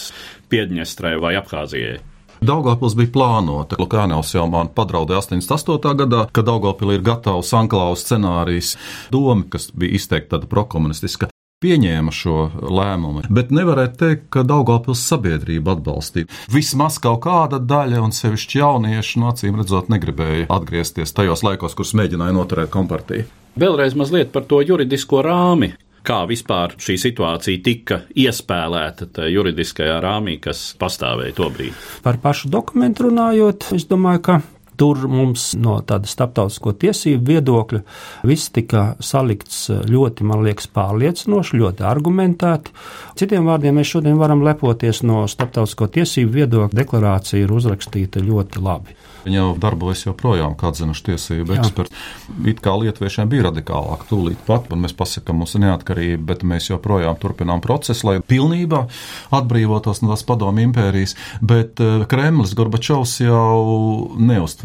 Piedņestrai 0.52 1.18
vai 1.22 1.36
Abhāzijai? 1.40 2.00
Daugopils 2.42 2.96
bija 2.98 3.12
plānota. 3.14 3.76
Lukānaus 3.78 4.32
jau 4.34 4.48
man 4.50 4.72
padraudēja 4.74 5.20
88. 5.22 5.92
gadā, 6.00 6.24
kad 6.34 6.48
Daugopilī 6.48 6.96
ir 6.98 7.04
gatavs 7.06 7.52
Anklaus 7.54 8.02
scenārijs. 8.02 8.74
Doma, 9.14 9.46
kas 9.52 9.68
bija 9.78 9.94
izteikti 10.00 10.32
tāda 10.34 10.48
prokomunistiska, 10.50 11.28
pieņēma 11.62 12.10
šo 12.10 12.48
lēmumu. 12.66 13.22
Bet 13.30 13.54
nevarētu 13.54 14.00
teikt, 14.00 14.24
ka 14.34 14.42
Daugopils 14.46 15.04
sabiedrība 15.06 15.76
atbalstīja. 15.76 16.26
Vismaz 16.50 16.98
kaut 17.02 17.22
kāda 17.28 17.62
daļa, 17.62 18.02
un 18.02 18.16
sevišķi 18.16 18.58
jaunieši, 18.58 19.22
no 19.22 19.30
acīm 19.30 19.62
redzot, 19.62 19.92
negribēja 19.92 20.50
atgriezties 20.50 21.14
tajos 21.14 21.46
laikos, 21.46 21.78
kurus 21.78 21.94
mēģināja 22.02 22.34
noturēt 22.40 22.74
kompartiju. 22.74 23.28
Vēlreiz 23.52 23.92
mazliet 23.98 24.30
par 24.32 24.46
to 24.48 24.62
juridisko 24.64 25.20
rāmi. 25.26 25.74
Kā 26.02 26.22
vispār 26.26 26.72
šī 26.82 26.96
situācija 26.98 27.60
tika 27.62 27.98
iespēlēta 28.18 29.06
tajā 29.12 29.28
juridiskajā 29.36 29.98
rāmī, 30.02 30.38
kas 30.42 30.72
pastāvēja 30.80 31.36
tobrīd? 31.36 31.76
Par 32.02 32.16
pašu 32.22 32.48
dokumentu 32.50 33.06
runājot, 33.06 33.68
es 33.76 33.84
domāju, 33.90 34.22
ka 34.24 34.38
Tur 34.82 35.04
mums 35.06 35.52
no 35.62 35.76
tāda 35.86 36.10
starptautisko 36.10 36.72
tiesību 36.82 37.22
viedokļa 37.28 37.80
viss 38.26 38.50
tika 38.50 38.96
salikts 38.98 39.68
ļoti, 39.70 40.26
man 40.26 40.42
liekas, 40.42 40.66
pārliecinoši, 40.74 41.60
ļoti 41.60 41.86
argumentēti. 41.86 42.74
Citiem 43.20 43.46
vārdiem 43.46 43.78
mēs 43.78 43.92
šodien 43.94 44.18
varam 44.18 44.42
lepoties 44.42 45.04
no 45.06 45.22
starptautisko 45.30 45.86
tiesību 46.00 46.34
viedokļa. 46.40 46.80
Deklarācija 46.82 47.44
ir 47.44 47.54
uzrakstīta 47.54 48.24
ļoti 48.26 48.64
labi. 48.64 48.98
Viņa 49.22 49.38
jau 49.38 49.50
darbojas 49.62 50.02
joprojām 50.02 50.56
kā 50.58 50.72
atzinuši 50.72 51.04
tiesību 51.12 51.54
eksperti. 51.54 51.94
It 52.50 52.58
kā 52.64 52.74
lietuviešiem 52.80 53.30
bija 53.30 53.46
radikālāk, 53.48 54.06
tūlīt 54.10 54.40
pat, 54.48 54.66
un 54.74 54.82
mēs 54.82 54.96
pasakām, 54.98 55.38
mums 55.38 55.54
ir 55.54 55.62
neatkarība, 55.62 56.24
bet 56.32 56.42
mēs 56.48 56.72
joprojām 56.72 57.18
turpinām 57.22 57.62
procesu, 57.62 58.08
lai 58.08 58.16
pilnībā 58.18 58.82
atbrīvotos 59.38 60.02
no 60.02 60.10
tās 60.10 60.26
padomu 60.26 60.64
impērijas. 60.66 61.14
Bet 61.38 61.78
uh, 61.82 62.02
Kremlis 62.10 62.56
Gorbačovs 62.58 63.20
jau 63.22 64.10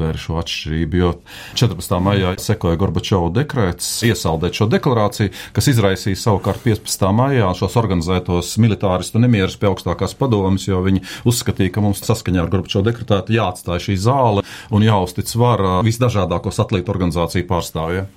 neuztvēra 0.08 0.22
šo 0.22 0.38
atšķirību, 0.42 0.98
jo 0.98 1.12
14. 1.58 2.00
maijā 2.04 2.34
sekoja 2.40 2.78
Gorbačova 2.80 3.32
dekrēts 3.36 4.04
iesaldēt 4.08 4.58
šo 4.58 4.68
deklarāciju, 4.72 5.32
kas 5.54 5.68
izraisīja 5.68 6.20
savukārt 6.20 6.64
15. 6.64 7.08
maijā 7.14 7.50
šos 7.58 7.78
organizētos 7.80 8.56
militāristu 8.62 9.20
nemierus 9.20 9.58
pie 9.58 9.70
augstākās 9.72 10.16
padomas, 10.18 10.68
jo 10.68 10.82
viņi 10.86 11.04
uzskatīja, 11.28 11.74
ka 11.74 11.84
mums 11.84 12.04
saskaņā 12.06 12.44
ar 12.44 12.52
Gorbačova 12.54 12.88
dekretētu 12.92 13.36
jāatstāj 13.36 13.90
šī 13.90 13.98
zāle 14.00 14.46
un 14.72 14.86
jāuztic 14.86 15.34
vara 15.38 15.82
visdažādāko 15.86 16.54
satelītu 16.54 16.94
organizāciju 16.94 17.48
pārstāvjiem. 17.50 18.08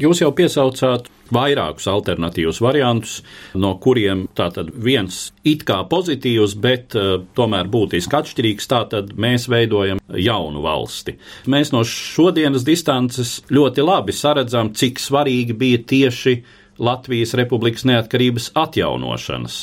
Jūs 0.00 0.22
jau 0.22 0.30
piesaucāt 0.32 1.10
vairākus 1.34 1.84
alternatīvus 1.90 2.60
variantus, 2.64 3.18
no 3.52 3.74
kuriem 3.82 4.24
tātad 4.36 4.70
viens 4.72 5.26
it 5.44 5.66
kā 5.68 5.82
pozitīvs, 5.90 6.54
bet 6.62 6.96
uh, 6.96 7.18
tomēr 7.36 7.68
būtiski 7.70 8.16
atšķirīgs. 8.16 8.68
Tātad 8.70 9.12
mēs 9.20 9.44
veidojam 9.52 10.00
jaunu 10.16 10.64
valsti. 10.64 11.18
Mēs 11.52 11.74
no 11.74 11.84
šodienas 11.84 12.64
distances 12.64 13.38
ļoti 13.52 13.84
labi 13.84 14.16
saredzam, 14.16 14.72
cik 14.72 15.02
svarīgi 15.02 15.58
bija 15.60 15.84
tieši 15.92 16.38
Latvijas 16.80 17.36
Republikas 17.36 17.84
neatkarības 17.84 18.54
atjaunošanas 18.56 19.60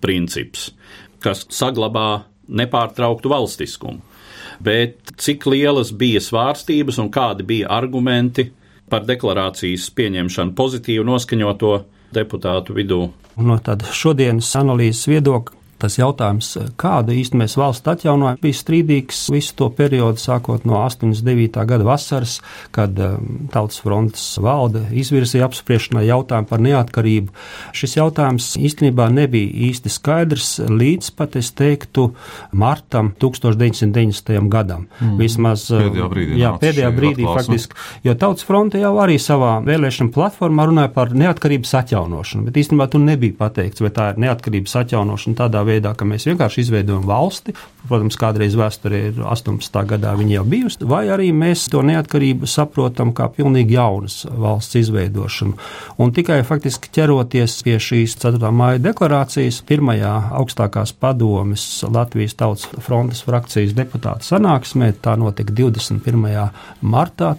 princips, 0.00 0.70
kas 1.20 1.44
saglabā 1.52 2.24
nepārtrauktu 2.48 3.28
valstiskumu 3.32 4.00
bet 4.64 5.12
cik 5.20 5.46
lielas 5.50 5.90
bija 5.96 6.20
svārstības 6.22 7.00
un 7.02 7.10
kādi 7.12 7.46
bija 7.46 7.70
argumenti 7.74 8.50
par 8.90 9.04
deklarācijas 9.08 9.90
pieņemšanu 9.96 10.54
pozitīvi 10.58 11.04
noskaņoto 11.08 11.74
deputātu 12.14 12.76
vidū. 12.76 13.02
No 13.36 13.58
tāda 13.58 13.90
šodienas 13.90 14.52
analīzes 14.60 15.08
viedokļa 15.10 15.63
tas 15.82 15.98
jautājums, 15.98 16.50
kādu 16.80 17.14
īsti 17.14 17.38
mēs 17.40 17.56
valsts 17.58 17.88
atjaunojam, 17.90 18.38
bija 18.42 18.58
strīdīgs 18.58 19.24
visu 19.34 19.56
to 19.58 19.68
periodu, 19.74 20.20
sākot 20.20 20.66
no 20.68 20.78
89. 20.82 21.64
gada 21.68 21.86
vasaras, 21.86 22.38
kad 22.74 22.98
um, 22.98 23.48
Tautas 23.52 23.80
frontes 23.84 24.24
valde 24.42 24.84
izvirzīja 24.94 25.48
apspriešanai 25.48 26.06
jautājumu 26.08 26.50
par 26.50 26.62
neatkarību. 26.64 27.34
Šis 27.76 27.96
jautājums 27.98 28.52
īstenībā 28.60 29.08
nebija 29.14 29.50
īsti 29.68 29.92
skaidrs 29.92 30.56
līdz 30.70 31.10
pat, 31.18 31.38
es 31.40 31.50
teiktu, 31.56 32.10
martam 32.52 33.12
1990. 33.20 34.48
gadam. 34.52 34.86
Mm. 35.00 35.16
Vismaz 35.20 35.66
um, 35.74 35.82
pēdējā 35.84 36.10
brīdī, 36.12 36.38
jā, 36.40 36.54
pēdējā 36.62 36.92
brīdī 36.94 37.28
faktiski, 37.28 37.78
jo 38.06 38.16
Tautas 38.18 38.46
fronte 38.46 38.80
jau 38.80 38.94
arī 39.02 39.18
savā 39.22 39.56
vēlēšana 39.66 40.14
platformā 40.14 40.68
runāja 40.70 40.92
par 40.94 41.12
neatkarības 41.14 41.74
atjaunošanu, 41.82 42.48
bet 42.48 42.62
īstenībā 42.62 42.88
tur 42.92 43.02
nebija 43.04 43.36
pateikts, 43.38 43.82
vai 43.84 43.92
tā 43.94 44.10
ir 44.12 44.22
neatkarības 44.24 44.76
atjaunošana 44.84 45.38
tādā 45.38 45.63
veidā, 45.66 45.94
ka 45.96 46.06
mēs 46.08 46.26
vienkārši 46.28 46.64
izveidojam 46.64 47.06
valsti. 47.08 47.54
Protams, 47.84 48.16
kādreiz 48.16 48.54
vēsturē 48.56 49.00
ir 49.10 49.18
18. 49.28 49.80
gadā 49.90 50.14
viņa 50.16 50.38
jau 50.38 50.44
bijusi, 50.48 50.86
vai 50.88 51.02
arī 51.12 51.28
mēs 51.36 51.66
to 51.72 51.82
neatkarību 51.84 52.48
saprotam 52.48 53.12
kā 53.16 53.26
pilnīgi 53.34 53.76
jaunas 53.76 54.22
valsts 54.30 54.78
izveidošanu. 54.80 55.58
Un 56.00 56.14
tikai 56.16 56.40
faktiski 56.48 56.88
ķeroties 56.96 57.58
pie 57.66 57.76
šīs 57.82 58.16
4. 58.22 58.40
māja 58.56 58.80
deklarācijas, 58.86 59.60
pirmajā 59.68 60.14
augstākās 60.40 60.94
padomes 60.96 61.66
Latvijas 61.84 62.38
Tautas 62.40 62.70
frontes 62.86 63.20
frakcijas 63.26 63.76
deputāta 63.76 64.24
sanāksmē, 64.24 64.94
tā 65.04 65.18
notika 65.20 65.52
21. 65.52 66.48
martā. 66.80 67.34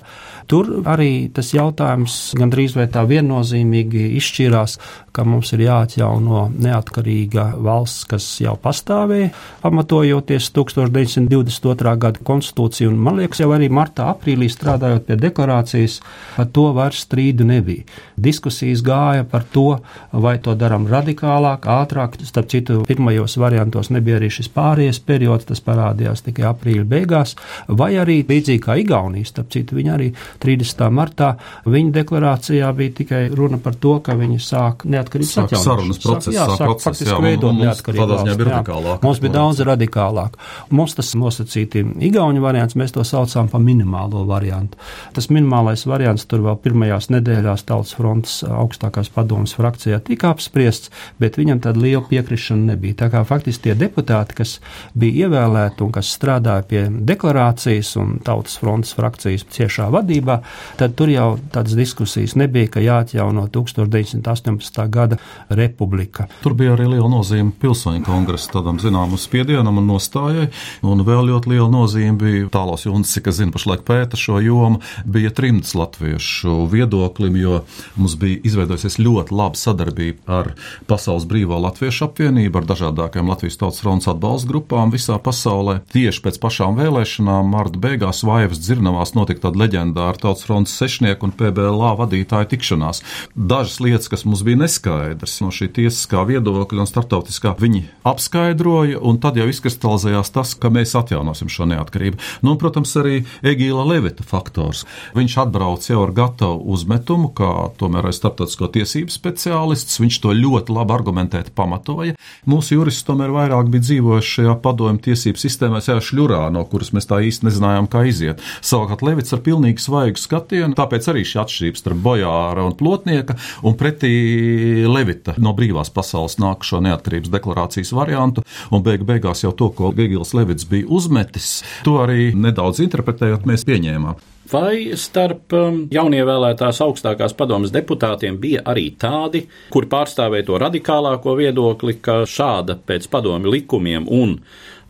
Tur 0.51 0.69
arī 0.85 1.27
tas 1.33 1.49
jautājums 1.55 2.35
gandrīz 2.37 2.75
vai 2.77 2.85
tā 2.91 3.01
viennozīmīgi 3.09 4.11
izšķirās, 4.19 4.77
ka 5.15 5.23
mums 5.25 5.53
ir 5.55 5.63
jāatjauno 5.63 6.49
neatkarīga 6.51 7.47
valsts, 7.63 8.03
kas 8.11 8.25
jau 8.43 8.53
pastāvēja, 8.61 9.31
pamatojoties 9.63 10.49
1922. 10.55 11.93
gada 12.03 12.21
konstitūciju. 12.27 12.91
Un, 12.91 12.99
man 13.07 13.21
liekas, 13.21 13.41
jau 13.41 13.49
arī 13.55 13.69
martā, 13.71 14.09
aprīlī 14.11 14.49
strādājot 14.51 15.07
pie 15.07 15.17
deklarācijas, 15.23 16.01
par 16.35 16.51
to 16.55 16.67
vairs 16.75 17.05
strīdu 17.07 17.47
nebija. 17.47 17.87
Diskusijas 18.19 18.83
gāja 18.85 19.25
par 19.31 19.47
to, 19.55 19.79
vai 20.11 20.35
to 20.43 20.53
darām 20.59 20.89
radikālāk, 20.91 21.65
ātrāk. 21.71 22.19
Starp 22.25 22.51
citu, 22.51 22.81
pirmajos 22.87 23.37
variantos 23.41 23.91
nebija 23.95 24.19
arī 24.19 24.29
šis 24.33 24.51
pārējais 24.53 25.01
periods, 25.07 25.47
tas 25.49 25.63
parādījās 25.63 26.25
tikai 26.27 26.47
aprīļa 26.51 26.85
beigās, 26.91 27.35
vai 27.67 27.93
arī 28.01 28.21
līdzīgi 28.27 28.63
kā 28.67 28.77
Igaunijas, 28.83 29.31
starp 29.33 29.51
citu, 29.55 29.79
viņi 29.79 29.95
arī 29.95 30.11
30. 30.41 30.85
martā 30.93 31.35
viņa 31.65 31.93
deklarācijā 31.95 32.71
bija 32.77 32.95
tikai 33.01 33.21
runa 33.35 33.59
par 33.61 33.77
to, 33.79 33.97
ka 34.05 34.15
viņi 34.17 34.39
sāk 34.43 34.85
neatkarības 34.89 35.33
atjaunošanu. 35.43 35.65
Sarunas 35.65 36.01
process, 36.03 36.35
jā, 36.35 36.47
sāk 36.49 36.69
process, 36.69 36.87
faktiski 36.89 37.21
veidot 37.23 37.57
neatkarību. 37.59 38.97
Mums 39.03 39.21
bija 39.23 39.35
daudz 39.37 39.61
radikālāk. 39.65 40.37
Mums 40.75 40.97
tas 40.97 41.13
nosacīti 41.17 41.83
igauņu 42.09 42.43
variants, 42.43 42.77
mēs 42.79 42.95
to 42.95 43.05
saucām 43.07 43.49
par 43.51 43.63
minimālo 43.63 44.25
variantu. 44.27 44.79
Tas 45.15 45.29
minimālais 45.31 45.85
variants 45.87 46.27
tur 46.29 46.43
vēl 46.45 46.59
pirmajās 46.63 47.09
nedēļās 47.13 47.65
Tautas 47.69 47.95
frontes 47.97 48.39
augstākās 48.45 49.09
padomas 49.13 49.55
frakcijā 49.57 50.01
tika 50.05 50.33
apspriests, 50.33 50.91
bet 51.21 51.39
viņam 51.39 51.61
tāda 51.63 51.81
liela 51.81 52.03
piekrišana 52.09 52.73
nebija. 52.73 52.99
Tā 53.05 53.11
kā 53.13 53.23
faktiski 53.27 53.69
tie 53.69 53.77
deputāti, 53.79 54.37
kas 54.41 54.57
bija 54.97 55.25
ievēlēti 55.25 55.85
un 55.85 55.93
kas 55.95 56.11
strādāja 56.17 56.65
pie 56.69 56.83
deklarācijas 56.89 57.95
un 58.01 58.17
Tautas 58.25 58.57
frontes 58.61 58.95
frakcijas 58.97 59.45
ciešā 59.55 59.87
vadībā, 59.93 60.24
sabiedrībā, 60.25 60.41
tad 60.77 60.95
tur 60.95 61.09
jau 61.09 61.37
tādas 61.53 61.75
diskusijas 61.75 62.35
nebija, 62.35 62.67
ka 62.69 62.79
jāatjauno 62.81 63.47
1918. 63.49 64.89
gada 64.89 65.17
republika. 65.49 66.27
Tur 66.41 66.53
bija 66.53 66.75
arī 66.75 66.87
liela 66.95 67.09
nozīme 67.09 67.53
pilsoņu 67.59 68.03
kongresa 68.05 68.51
tādam 68.57 68.79
zināmam 68.79 69.17
spiedienam 69.17 69.77
un 69.77 69.87
nostājai, 69.87 70.49
un 70.83 71.03
vēl 71.05 71.29
ļoti 71.29 71.53
liela 71.53 71.69
nozīme 71.69 72.17
bija 72.17 72.49
tālos 72.49 72.85
jūnas, 72.85 73.13
cik 73.13 73.29
es 73.29 73.39
zinu, 73.39 73.53
pašlaik 73.55 73.85
pēta 73.85 74.17
šo 74.17 74.39
jomu, 74.43 74.81
bija 75.05 75.31
trimds 75.31 75.75
latviešu 75.75 76.67
viedoklim, 76.71 77.37
jo 77.37 77.63
mums 77.95 78.17
bija 78.19 78.41
izveidojusies 78.43 78.99
ļoti 78.99 79.35
laba 79.35 79.55
sadarbība 79.55 80.39
ar 80.39 80.53
Pasaules 80.87 81.25
brīvā 81.29 81.57
latviešu 81.61 82.07
apvienību, 82.09 82.59
ar 82.59 82.67
dažādākajām 82.69 83.29
Latvijas 83.29 83.57
tautas 83.59 83.81
fronts 83.81 84.09
atbalsta 84.09 84.49
grupām 84.49 84.91
visā 84.93 85.17
pasaulē. 85.21 85.79
Tieši 85.93 86.21
pēc 86.25 86.39
pašām 86.43 86.77
vēlēšanām 86.79 87.49
marta 87.51 87.79
beigās 87.81 88.23
Vaivas 88.25 88.61
dzirnavās 88.61 89.15
notika 89.17 89.45
tāda 89.47 89.63
leģendāra 89.63 90.14
Tautas 90.21 90.45
fronts 90.47 90.75
sešnieku 90.75 91.27
un 91.27 91.33
PBLA 91.35 91.93
vadītāju 91.99 92.49
tikšanās. 92.53 93.01
Dažas 93.35 93.79
lietas, 93.83 94.09
kas 94.11 94.25
mums 94.27 94.43
bija 94.45 94.61
neskaidras 94.63 95.37
no 95.43 95.51
šī 95.53 95.69
tiesiskā 95.75 96.23
viedokļa 96.29 96.85
un 96.85 96.89
startautiskā, 96.89 97.55
viņi 97.59 97.85
apskaidroja, 98.07 98.99
un 99.01 99.19
tad 99.23 99.39
jau 99.39 99.47
izkristalizējās 99.49 100.31
tas, 100.35 100.53
ka 100.59 100.71
mēs 100.73 100.95
atjaunosim 100.97 101.51
šo 101.51 101.67
neatkarību. 101.71 102.21
Nu, 102.45 102.53
un, 102.53 102.59
protams, 102.61 102.93
arī 103.01 103.23
Egīla 103.45 103.85
Levita 103.89 104.25
faktors. 104.27 104.85
Viņš 105.17 105.37
atbrauc 105.45 105.89
jau 105.89 106.03
ar 106.03 106.13
gatavu 106.15 106.61
uzmetumu, 106.75 107.31
kā 107.35 107.51
tomēr 107.79 108.09
arī 108.09 108.15
starptautisko 108.15 108.69
tiesību 108.75 109.13
speciālists. 109.13 109.99
Viņš 110.01 110.21
to 110.23 110.35
ļoti 110.35 110.75
labi 110.75 110.95
argumentēti 110.95 111.53
pamatoja. 111.55 112.15
Mūsu 112.49 112.77
juristi 112.77 113.07
tomēr 113.09 113.33
vairāk 113.33 113.71
bija 113.73 113.87
dzīvojuši 113.89 114.33
šajā 114.39 114.55
padomju 114.61 115.01
tiesību 115.09 115.41
sistēmā, 115.41 115.81
jau 115.85 115.97
šļurā, 116.03 116.45
no 116.53 116.61
kuras 116.69 116.93
mēs 116.95 117.09
tā 117.09 117.21
īsti 117.25 117.49
nezinājām, 117.49 117.89
kā 117.91 118.05
iziet. 118.09 118.43
Savukārt 118.61 119.01
Levits 119.05 119.33
ar 119.33 119.41
pilnīgi 119.45 119.81
svaigu 119.81 120.04
svaigu 120.05 120.21
skatienu. 120.21 120.75
Tāpēc 120.77 121.07
arī 121.09 121.23
šī 121.25 121.39
atšķirība 121.41 121.81
starp 121.81 122.01
bojāra 122.05 122.65
un 122.65 122.75
plotnieka 122.77 123.37
un 123.65 123.75
pretī 123.79 124.85
Levita 124.85 125.35
no 125.37 125.55
brīvās 125.57 125.91
pasaules 125.93 126.37
nākušo 126.41 126.81
neatkarības 126.85 127.33
deklarācijas 127.33 127.93
variantu. 127.95 128.45
Un 128.71 128.83
beigu 128.85 129.05
beigās 129.05 129.43
jau 129.43 129.53
to, 129.55 129.71
ko 129.73 129.91
Gegils 129.95 130.35
Levits 130.37 130.67
bija 130.69 130.87
uzmetis, 130.89 131.63
to 131.83 131.99
arī 132.03 132.33
nedaudz 132.35 132.83
interpretējot, 132.85 133.45
mēs 133.49 133.65
pieņēmām. 133.65 134.21
Vai 134.45 134.93
starp 134.93 135.55
um, 135.57 135.79
jaunievēlētās 135.89 136.77
augstākās 136.85 137.33
padomas 137.33 137.71
deputātiem 137.73 138.37
bija 138.37 138.61
arī 138.69 138.91
tādi, 139.01 139.41
kuri 139.73 139.89
pārstāvēja 139.89 140.45
to 140.45 140.59
radikālāko 140.61 141.33
viedokli, 141.39 141.97
ka 141.97 142.21
šāda 142.29 142.77
pēc 142.77 143.09
padomi 143.09 143.49
likumiem 143.55 144.05
un 144.05 144.37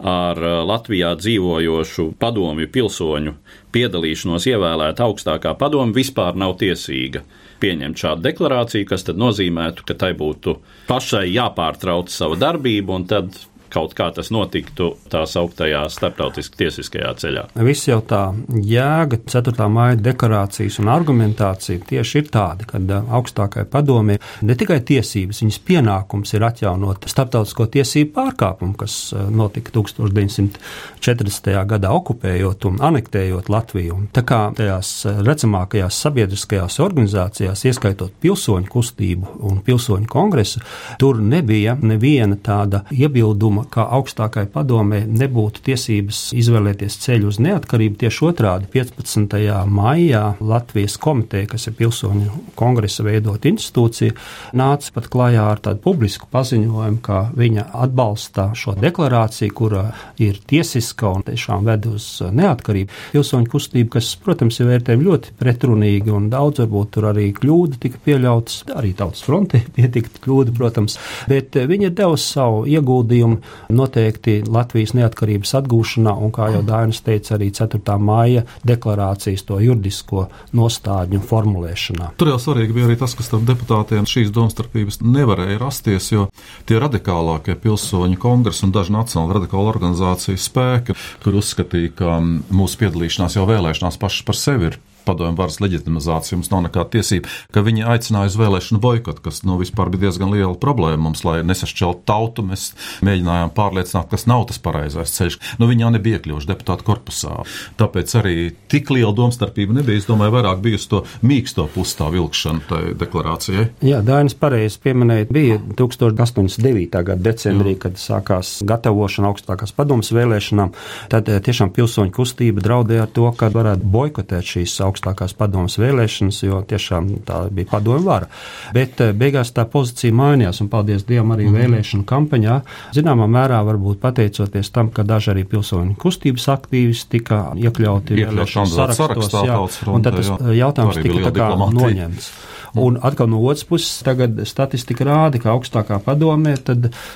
ar 0.03 0.41
uh, 0.43 0.57
Latvijā 0.67 1.13
dzīvojošu 1.15 2.09
padomju 2.19 2.67
pilsoņu 2.67 3.35
piedalīšanos 3.75 4.47
ievēlēta 4.51 5.05
augstākā 5.05 5.55
padoma 5.59 5.95
vispār 5.95 6.37
nav 6.39 6.55
tiesīga. 6.61 7.25
Pieņemt 7.63 7.99
šādu 8.01 8.25
deklarāciju, 8.25 8.87
kas 8.89 9.07
nozīmētu, 9.11 9.85
ka 9.87 9.97
tai 9.99 10.13
būtu 10.17 10.57
pašai 10.89 11.27
jāpārtrauc 11.33 12.11
sava 12.13 12.39
darbība 12.39 12.95
un 12.95 13.07
tad 13.09 13.37
kaut 13.75 13.95
kā 13.97 14.07
tas 14.15 14.31
notiktu 14.31 14.93
tā 15.11 15.25
sauktajā 15.27 15.83
starptautiski 15.91 16.61
tiesiskajā 16.63 17.11
ceļā. 17.21 17.43
Viss 17.67 17.89
jau 17.89 17.99
tā 18.07 18.21
jēga, 18.49 19.19
4. 19.27 19.67
māja 19.71 19.99
deklarācijas 19.99 20.79
un 20.83 20.91
argumentācija 20.93 21.83
tieši 21.89 22.21
ir 22.21 22.29
tāda, 22.31 22.67
ka 22.69 22.79
augstākai 23.19 23.65
padomē 23.71 24.17
ne 24.45 24.55
tikai 24.57 24.79
tiesības, 24.87 25.41
viņas 25.43 25.59
pienākums 25.67 26.33
ir 26.37 26.45
atjaunot 26.47 27.07
starptautisko 27.11 27.67
tiesību 27.75 28.13
pārkāpumu, 28.15 28.77
kas 28.79 28.95
notika 29.33 29.73
1940. 29.75 31.51
gadā 31.75 31.91
okupējot 31.95 32.69
un 32.69 32.79
anektējot 32.85 33.51
Latviju. 33.51 33.99
Tā 34.15 34.23
kā 34.27 34.39
tajās 34.55 34.93
redzamākajās 35.25 35.99
sabiedriskajās 36.05 36.79
organizācijās, 36.83 37.65
ieskaitot 37.67 38.15
pilsoņu 38.23 38.71
kustību 38.71 39.35
un 39.49 39.59
pilsoņu 39.65 40.07
kongresu, 40.11 40.63
tur 41.01 41.19
nebija 41.21 41.75
neviena 41.81 42.37
tāda 42.39 42.85
iebilduma, 42.93 43.64
ka 43.71 43.87
augstākai 43.97 44.45
padomē 44.51 45.03
nebūtu 45.07 45.63
tiesības 45.65 46.21
izvēlēties 46.37 46.97
ceļu 47.05 47.29
uz 47.31 47.39
neatkarību. 47.43 47.99
Tieši 48.01 48.25
otrādi 48.29 48.69
15. 48.73 49.37
maijā 49.71 50.23
Latvijas 50.39 50.97
komiteja, 51.01 51.49
kas 51.51 51.67
ir 51.69 51.75
pilsoņu 51.79 52.41
kongresa 52.59 53.05
veidot 53.05 53.45
institūcija, 53.49 54.15
nāca 54.57 54.93
pat 54.95 55.09
klajā 55.11 55.45
ar 55.53 55.61
tādu 55.65 55.81
publisku 55.85 56.29
paziņojumu, 56.33 57.01
ka 57.05 57.21
viņa 57.37 57.67
atbalsta 57.85 58.49
šo 58.57 58.75
deklarāciju, 58.79 59.55
kura 59.55 59.85
ir 60.21 60.39
tiesiska 60.47 61.11
un 61.17 61.25
tiešām 61.27 61.65
ved 61.67 61.87
uz 61.89 62.07
neatkarību. 62.25 62.93
Pilsoņu 63.13 63.51
kustība, 63.51 63.95
kas, 63.97 64.13
protams, 64.21 64.59
ir 64.59 64.71
vērtējama 64.71 65.09
ļoti 65.09 65.35
pretrunīgi 65.39 66.13
un 66.15 66.29
daudz 66.33 66.63
varbūt 66.63 66.93
tur 66.95 67.09
arī 67.11 67.29
kļūda 67.35 67.81
tika 67.83 68.01
pieļautas, 68.05 68.61
arī 68.75 68.93
tautas 68.97 69.23
fronte 69.25 69.61
pietika 69.75 70.11
kļūda, 70.25 70.55
protams, 70.57 70.99
bet 71.31 71.55
viņi 71.55 71.89
ir 71.89 71.95
devusi 71.97 72.31
savu 72.35 72.63
ieguldījumu 72.69 73.41
noteikti 73.73 74.41
Latvijas 74.47 74.95
neatkarības 74.97 75.55
atgūšanā, 75.61 76.13
un, 76.25 76.33
kā 76.35 76.49
jau 76.53 76.61
Dainis 76.65 77.01
teica, 77.05 77.35
arī 77.37 77.51
4. 77.55 77.81
māja 78.01 78.45
deklarācijas 78.67 79.45
to 79.47 79.59
juridisko 79.63 80.27
nostādņu 80.55 81.21
formulēšanā. 81.25 82.11
Tur 82.19 82.33
jau 82.33 82.39
svarīgi 82.41 82.75
bija 82.75 82.89
arī 82.89 82.97
tas, 82.99 83.15
ka 83.17 83.25
starp 83.25 83.45
deputātiem 83.49 84.07
šīs 84.09 84.33
domstarpības 84.35 85.01
nevarēja 85.05 85.59
rasties, 85.61 86.11
jo 86.13 86.27
tie 86.69 86.79
radikālākie 86.81 87.57
pilsoņu 87.61 88.19
kongresi 88.21 88.65
un 88.67 88.73
daži 88.75 88.95
nacionāla 88.95 89.39
radikāla 89.39 89.73
organizācija 89.75 90.39
spēki, 90.39 90.97
kur 91.23 91.39
uzskatīja, 91.41 91.93
ka 91.99 92.19
mūsu 92.21 92.81
piedalīšanās 92.83 93.39
jau 93.39 93.47
vēlēšanās 93.49 94.01
pašas 94.01 94.27
par 94.27 94.39
sevi 94.39 94.71
ir 94.71 94.81
padomju 95.05 95.37
varas 95.39 95.59
leģitimizāciju, 95.63 96.39
mums 96.39 96.51
nav 96.51 96.65
nekāda 96.67 96.97
tiesība, 96.97 97.31
ka 97.53 97.63
viņi 97.65 97.85
aicināja 97.95 98.31
uz 98.31 98.37
vēlēšanu 98.39 98.81
boikotu, 98.83 99.23
kas 99.25 99.43
nu, 99.47 99.57
vispār 99.61 99.91
bija 99.93 100.07
diezgan 100.07 100.33
liela 100.33 100.53
problēma 100.59 101.07
mums, 101.07 101.23
lai 101.27 101.39
nesašķeltu 101.45 102.05
tautu. 102.09 102.45
Mēs 102.45 102.71
mēģinājām 103.05 103.53
pārliecināt, 103.55 104.09
kas 104.11 104.27
nav 104.29 104.47
tas 104.49 104.59
pareizais 104.61 105.13
ceļš. 105.15 105.39
Nu, 105.61 105.69
viņi 105.69 105.85
jau 105.85 105.91
nebija 105.95 106.19
iekļuvuši 106.19 106.49
deputātu 106.51 106.87
korpusā. 106.87 107.37
Tāpēc 107.79 108.15
arī 108.19 108.35
tik 108.71 108.91
liela 108.93 109.13
domstarpība 109.15 109.79
nebija. 109.79 110.01
Es 110.01 110.09
domāju, 110.09 110.35
vairāk 110.37 110.61
bija 110.63 110.79
uz 110.79 110.87
to 110.91 111.03
mīksto 111.25 111.67
pusi 111.73 111.97
tā 111.99 112.09
vilkšana 112.13 112.65
tai 112.69 112.81
deklarācijai. 112.97 113.67
Jā, 113.85 114.01
Dainis 114.05 114.37
pareizi 114.39 114.81
pieminēja, 114.83 115.29
bija 115.31 115.59
1809. 115.79 117.01
gada 117.05 117.21
decembrī, 117.29 117.75
Jā. 117.75 117.81
kad 117.85 118.01
sākās 118.01 118.57
gatavošana 118.67 119.31
augstākās 119.31 119.73
padomas 119.75 120.11
vēlēšanām. 120.15 120.73
Tad 121.13 121.31
eh, 121.31 121.41
tiešām 121.45 121.73
pilsoņu 121.75 122.13
kustība 122.15 122.63
draudēja 122.65 123.07
ar 123.07 123.13
to, 123.15 123.27
ka 123.37 123.49
varētu 123.53 123.89
boikotēt 123.95 124.55
šīs 124.55 124.77
augstākās 124.85 124.94
augstākās 124.95 125.35
padomas 125.37 125.77
vēlēšanas, 125.79 126.41
jo 126.47 126.61
tiešām 126.67 127.11
tā 127.27 127.45
bija 127.53 127.69
padomu 127.75 128.05
vara. 128.05 128.29
Bet 128.73 129.01
eh, 129.03 129.13
beigās 129.13 129.51
tā 129.55 129.67
pozīcija 129.69 130.15
mainījās, 130.15 130.61
un 130.63 130.71
paldies 130.71 131.05
Dievam 131.05 131.35
arī 131.35 131.49
mm. 131.49 131.59
vēlēšanu 131.59 132.07
kampaņā. 132.09 132.57
Zināmā 132.95 133.27
mērā 133.31 133.61
varbūt 133.67 134.01
pateicoties 134.03 134.71
tam, 134.71 134.91
ka 134.95 135.05
daži 135.07 135.33
arī 135.35 135.45
pilsoņu 135.51 135.97
kustības 136.01 136.47
aktīvisti 136.55 137.17
tika 137.17 137.43
iekļauti 137.59 138.19
vēlēšanu 138.21 138.71
sarakstos, 138.71 139.01
sarakstā, 139.03 139.45
jā, 139.49 139.61
un 139.91 140.05
tad 140.05 140.19
tas 140.21 140.31
jā. 140.31 140.59
jautājums 140.63 141.01
tika 141.03 141.29
tā 141.29 141.35
kā 141.35 141.49
noņemts. 141.59 142.31
Un 142.75 142.97
atkal 143.01 143.29
no 143.31 143.39
otras 143.43 143.63
puses, 143.67 144.03
tagad 144.03 144.41
statistika 144.47 145.05
rāda, 145.07 145.39
ka 145.41 145.53
augstākā 145.53 145.99
padomē 146.03 146.55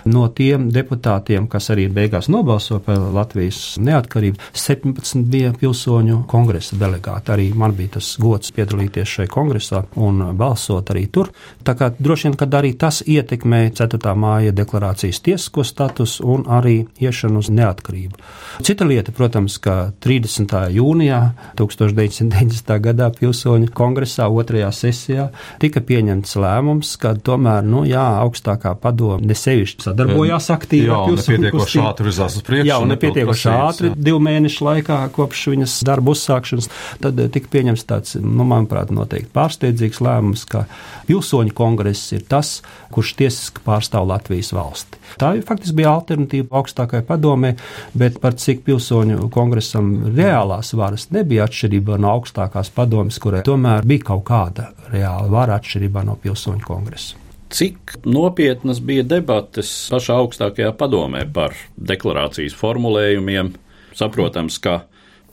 no 0.10 0.28
tiem 0.36 0.70
deputātiem, 0.72 1.48
kas 1.52 1.70
arī 1.74 1.88
beigās 1.92 2.30
nobalso 2.32 2.80
par 2.84 3.02
Latvijas 3.14 3.78
neatkarību, 3.82 4.40
17 4.54 5.26
bija 5.30 5.52
pilsoņu 5.60 6.24
kongresa 6.30 6.78
delegāti. 6.80 7.34
Arī 7.36 7.48
man 7.58 7.76
bija 7.78 7.98
tas 7.98 8.14
gods 8.22 8.54
piedalīties 8.56 9.16
šajā 9.18 9.32
kongresā 9.32 9.84
un 10.00 10.22
balsot 10.40 10.92
arī 10.94 11.08
tur. 11.12 11.32
Tā 11.66 11.76
kā 11.80 11.92
droši 11.98 12.30
vien, 12.30 12.38
ka 12.40 12.50
arī 12.60 12.74
tas 12.80 13.02
ietekmē 13.06 13.62
4. 13.76 14.16
māja 14.20 14.56
deklarācijas 14.56 15.22
tiesisko 15.26 15.66
statusu 15.68 16.26
un 16.30 16.46
arī 16.48 16.78
iešanu 17.02 17.44
uz 17.44 17.52
neatkarību. 17.54 18.20
Cita 18.66 18.88
lieta, 18.88 19.14
protams, 19.16 19.60
ka 19.64 19.92
30. 20.04 20.56
jūnijā 20.76 21.22
1990. 21.60 22.76
gadā 22.84 23.10
pilsoņu 23.16 23.72
kongresā 23.76 24.30
otrajā 24.30 24.72
sesijā 24.76 25.30
tika 25.62 25.82
pieņemts 25.86 26.36
lēmums, 26.40 26.94
ka 27.02 27.14
tomēr, 27.16 27.66
nu, 27.66 27.84
jā, 27.88 28.04
augstākā 28.24 28.76
padome 28.82 29.26
nesevišķi 29.30 29.88
sadarbojās 29.90 30.50
aktīvi. 30.54 30.90
Jā, 30.90 31.00
nepietiekoši 31.16 31.84
ātri 31.84 32.08
virzās 32.10 32.38
uz 32.40 32.46
priekšu. 32.48 32.70
Jā, 32.70 32.80
nepietiekoši 32.94 33.50
ātri 33.54 33.92
divu 33.96 34.22
mēnešu 34.30 34.68
laikā 34.68 35.00
kopš 35.16 35.46
viņas 35.54 35.80
darba 35.88 36.14
uzsākšanas. 36.16 36.70
Tad 37.04 37.20
eh, 37.20 37.32
tika 37.34 37.52
pieņemts 37.56 37.88
tāds, 37.90 38.18
nu, 38.22 38.46
manuprāt, 38.48 38.94
noteikti 38.96 39.32
pārsteidzīgs 39.36 40.02
lēmums, 40.06 40.46
ka 40.50 40.66
pilsoņu 41.10 41.56
kongress 41.58 42.14
ir 42.16 42.26
tas, 42.30 42.60
kurš 42.94 43.16
tiesiski 43.20 43.64
pārstāv 43.66 44.08
Latvijas 44.10 44.52
valsti. 44.56 45.00
Tā 45.20 45.34
faktiski 45.46 45.78
bija 45.80 45.94
alternatīva 45.98 46.60
augstākajai 46.60 47.06
padomē, 47.08 47.56
bet 47.98 48.20
par 48.22 48.38
cik 48.40 48.64
pilsoņu 48.68 49.30
kongresam 49.34 49.92
reālās 50.16 50.74
varas 50.78 51.10
nebija 51.14 51.48
atšķirība 51.50 51.98
no 52.02 52.14
augstākās 52.18 52.72
padomes, 52.76 53.18
kurai 53.22 53.42
tomēr 53.46 53.88
bija 53.90 54.12
kaut 54.12 54.26
kāda 54.30 54.70
reāla 54.94 55.30
vara 55.32 55.39
atšķirībā 55.48 56.04
no 56.04 56.18
pilsoņu 56.20 56.66
kongresa. 56.68 57.16
Cik 57.50 57.96
nopietnas 58.06 58.78
bija 58.86 59.06
debates 59.08 59.72
pašā 59.90 60.20
augstākajā 60.22 60.70
padomē 60.78 61.24
par 61.34 61.56
deklarācijas 61.80 62.54
formulējumiem? 62.60 63.56
Saprotams, 63.98 64.60
ka 64.62 64.84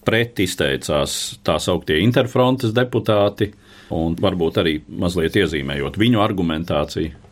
pret 0.07 0.39
izteicās 0.41 1.37
tā 1.45 1.59
sauktie 1.61 1.99
interfrontes 2.01 2.73
deputāti, 2.77 3.51
un 3.93 4.17
varbūt 4.17 4.63
arī 4.63 4.79
mazliet 4.89 5.37
iezīmējot 5.43 5.99
viņu 6.01 6.23
argumentāciju. 6.23 7.26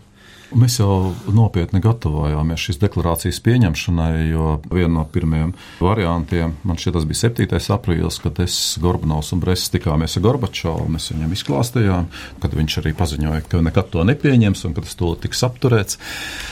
Mēs 0.52 0.76
jau 0.76 1.14
nopietni 1.32 1.80
gatavojāmies 1.82 2.66
šīs 2.66 2.78
deklarācijas 2.82 3.38
pieņemšanai, 3.46 4.26
jo 4.28 4.58
viena 4.68 4.90
no 4.98 5.04
pirmajiem 5.08 5.54
variantiem, 5.80 6.52
man 6.68 6.78
šķiet, 6.80 6.94
tas 6.98 7.06
bija 7.08 7.20
7. 7.22 7.60
aprīlis, 7.74 8.18
kad 8.20 8.38
es, 8.44 8.58
Gorbanovs 8.82 9.32
un 9.32 9.40
Bresis 9.40 9.72
tikāmies 9.72 10.18
ar 10.18 10.24
Gorbačovu. 10.26 10.84
Mēs 10.92 11.08
viņam 11.14 11.32
izklāstījām, 11.34 12.10
kad 12.42 12.56
viņš 12.58 12.76
arī 12.82 12.92
paziņoja, 12.98 13.46
ka 13.48 13.62
nekad 13.64 13.88
to 13.94 14.04
nepieņems 14.04 14.66
un 14.68 14.76
ka 14.76 14.84
tas 14.84 14.98
to 15.00 15.14
tiks 15.24 15.40
apturēts. 15.48 15.98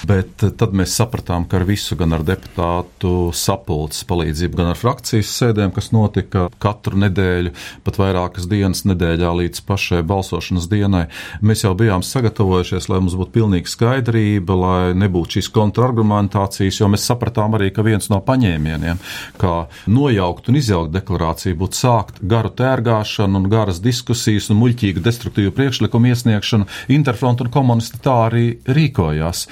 Bet 0.09 0.41
tad 0.41 0.75
mēs 0.79 0.97
sapratām, 0.97 1.45
ka 1.45 1.61
ar 1.61 1.67
visu, 1.69 1.99
gan 2.01 2.17
ar 2.17 2.25
deputātu 2.27 3.31
sapulces 3.37 4.09
palīdzību, 4.09 4.59
gan 4.59 4.73
ar 4.73 4.81
frakcijas 4.81 5.35
sēdēm, 5.37 5.75
kas 5.77 5.93
notika 5.93 6.49
katru 6.65 6.97
nedēļu, 7.05 7.53
pat 7.85 8.01
vairākas 8.01 8.49
dienas 8.51 8.87
nedēļā 8.89 9.37
līdz 9.43 9.63
pašai 9.69 10.03
balsošanas 10.09 10.71
dienai, 10.73 11.07
mēs 11.45 11.67
jau 11.67 11.77
bijām 11.79 12.03
sagatavojušies, 12.07 12.89
lai 12.89 13.03
mums 13.05 13.21
būtu 13.21 13.37
pilnīgi 13.37 13.69
skaidrs 13.69 13.82
skaidrība, 13.83 14.55
lai 14.55 14.95
nebūtu 14.95 15.39
šīs 15.39 15.51
kontrargumentācijas, 15.55 16.79
jo 16.81 16.89
mēs 16.93 17.07
sapratām 17.09 17.57
arī, 17.59 17.73
ka 17.75 17.83
viens 17.83 18.09
no 18.13 18.21
paņēmieniem, 18.23 19.01
kā 19.41 19.67
nojaukt 19.91 20.51
un 20.51 20.61
izjaukt 20.61 20.95
deklarāciju, 20.95 21.59
būtu 21.59 21.81
sākt 21.83 22.23
garu 22.23 22.53
tērgāšanu 22.55 23.43
un 23.43 23.51
garas 23.51 23.83
diskusijas 23.83 24.51
un 24.53 24.61
muļķīgu 24.63 25.03
destruktīvu 25.03 25.55
priekšlikumu 25.57 26.13
iesniegšanu. 26.13 26.69
Interfront 26.95 27.43
un 27.43 27.51
komunisti 27.53 28.03
tā 28.03 28.19
arī 28.29 28.47
rīkojās 28.69 29.49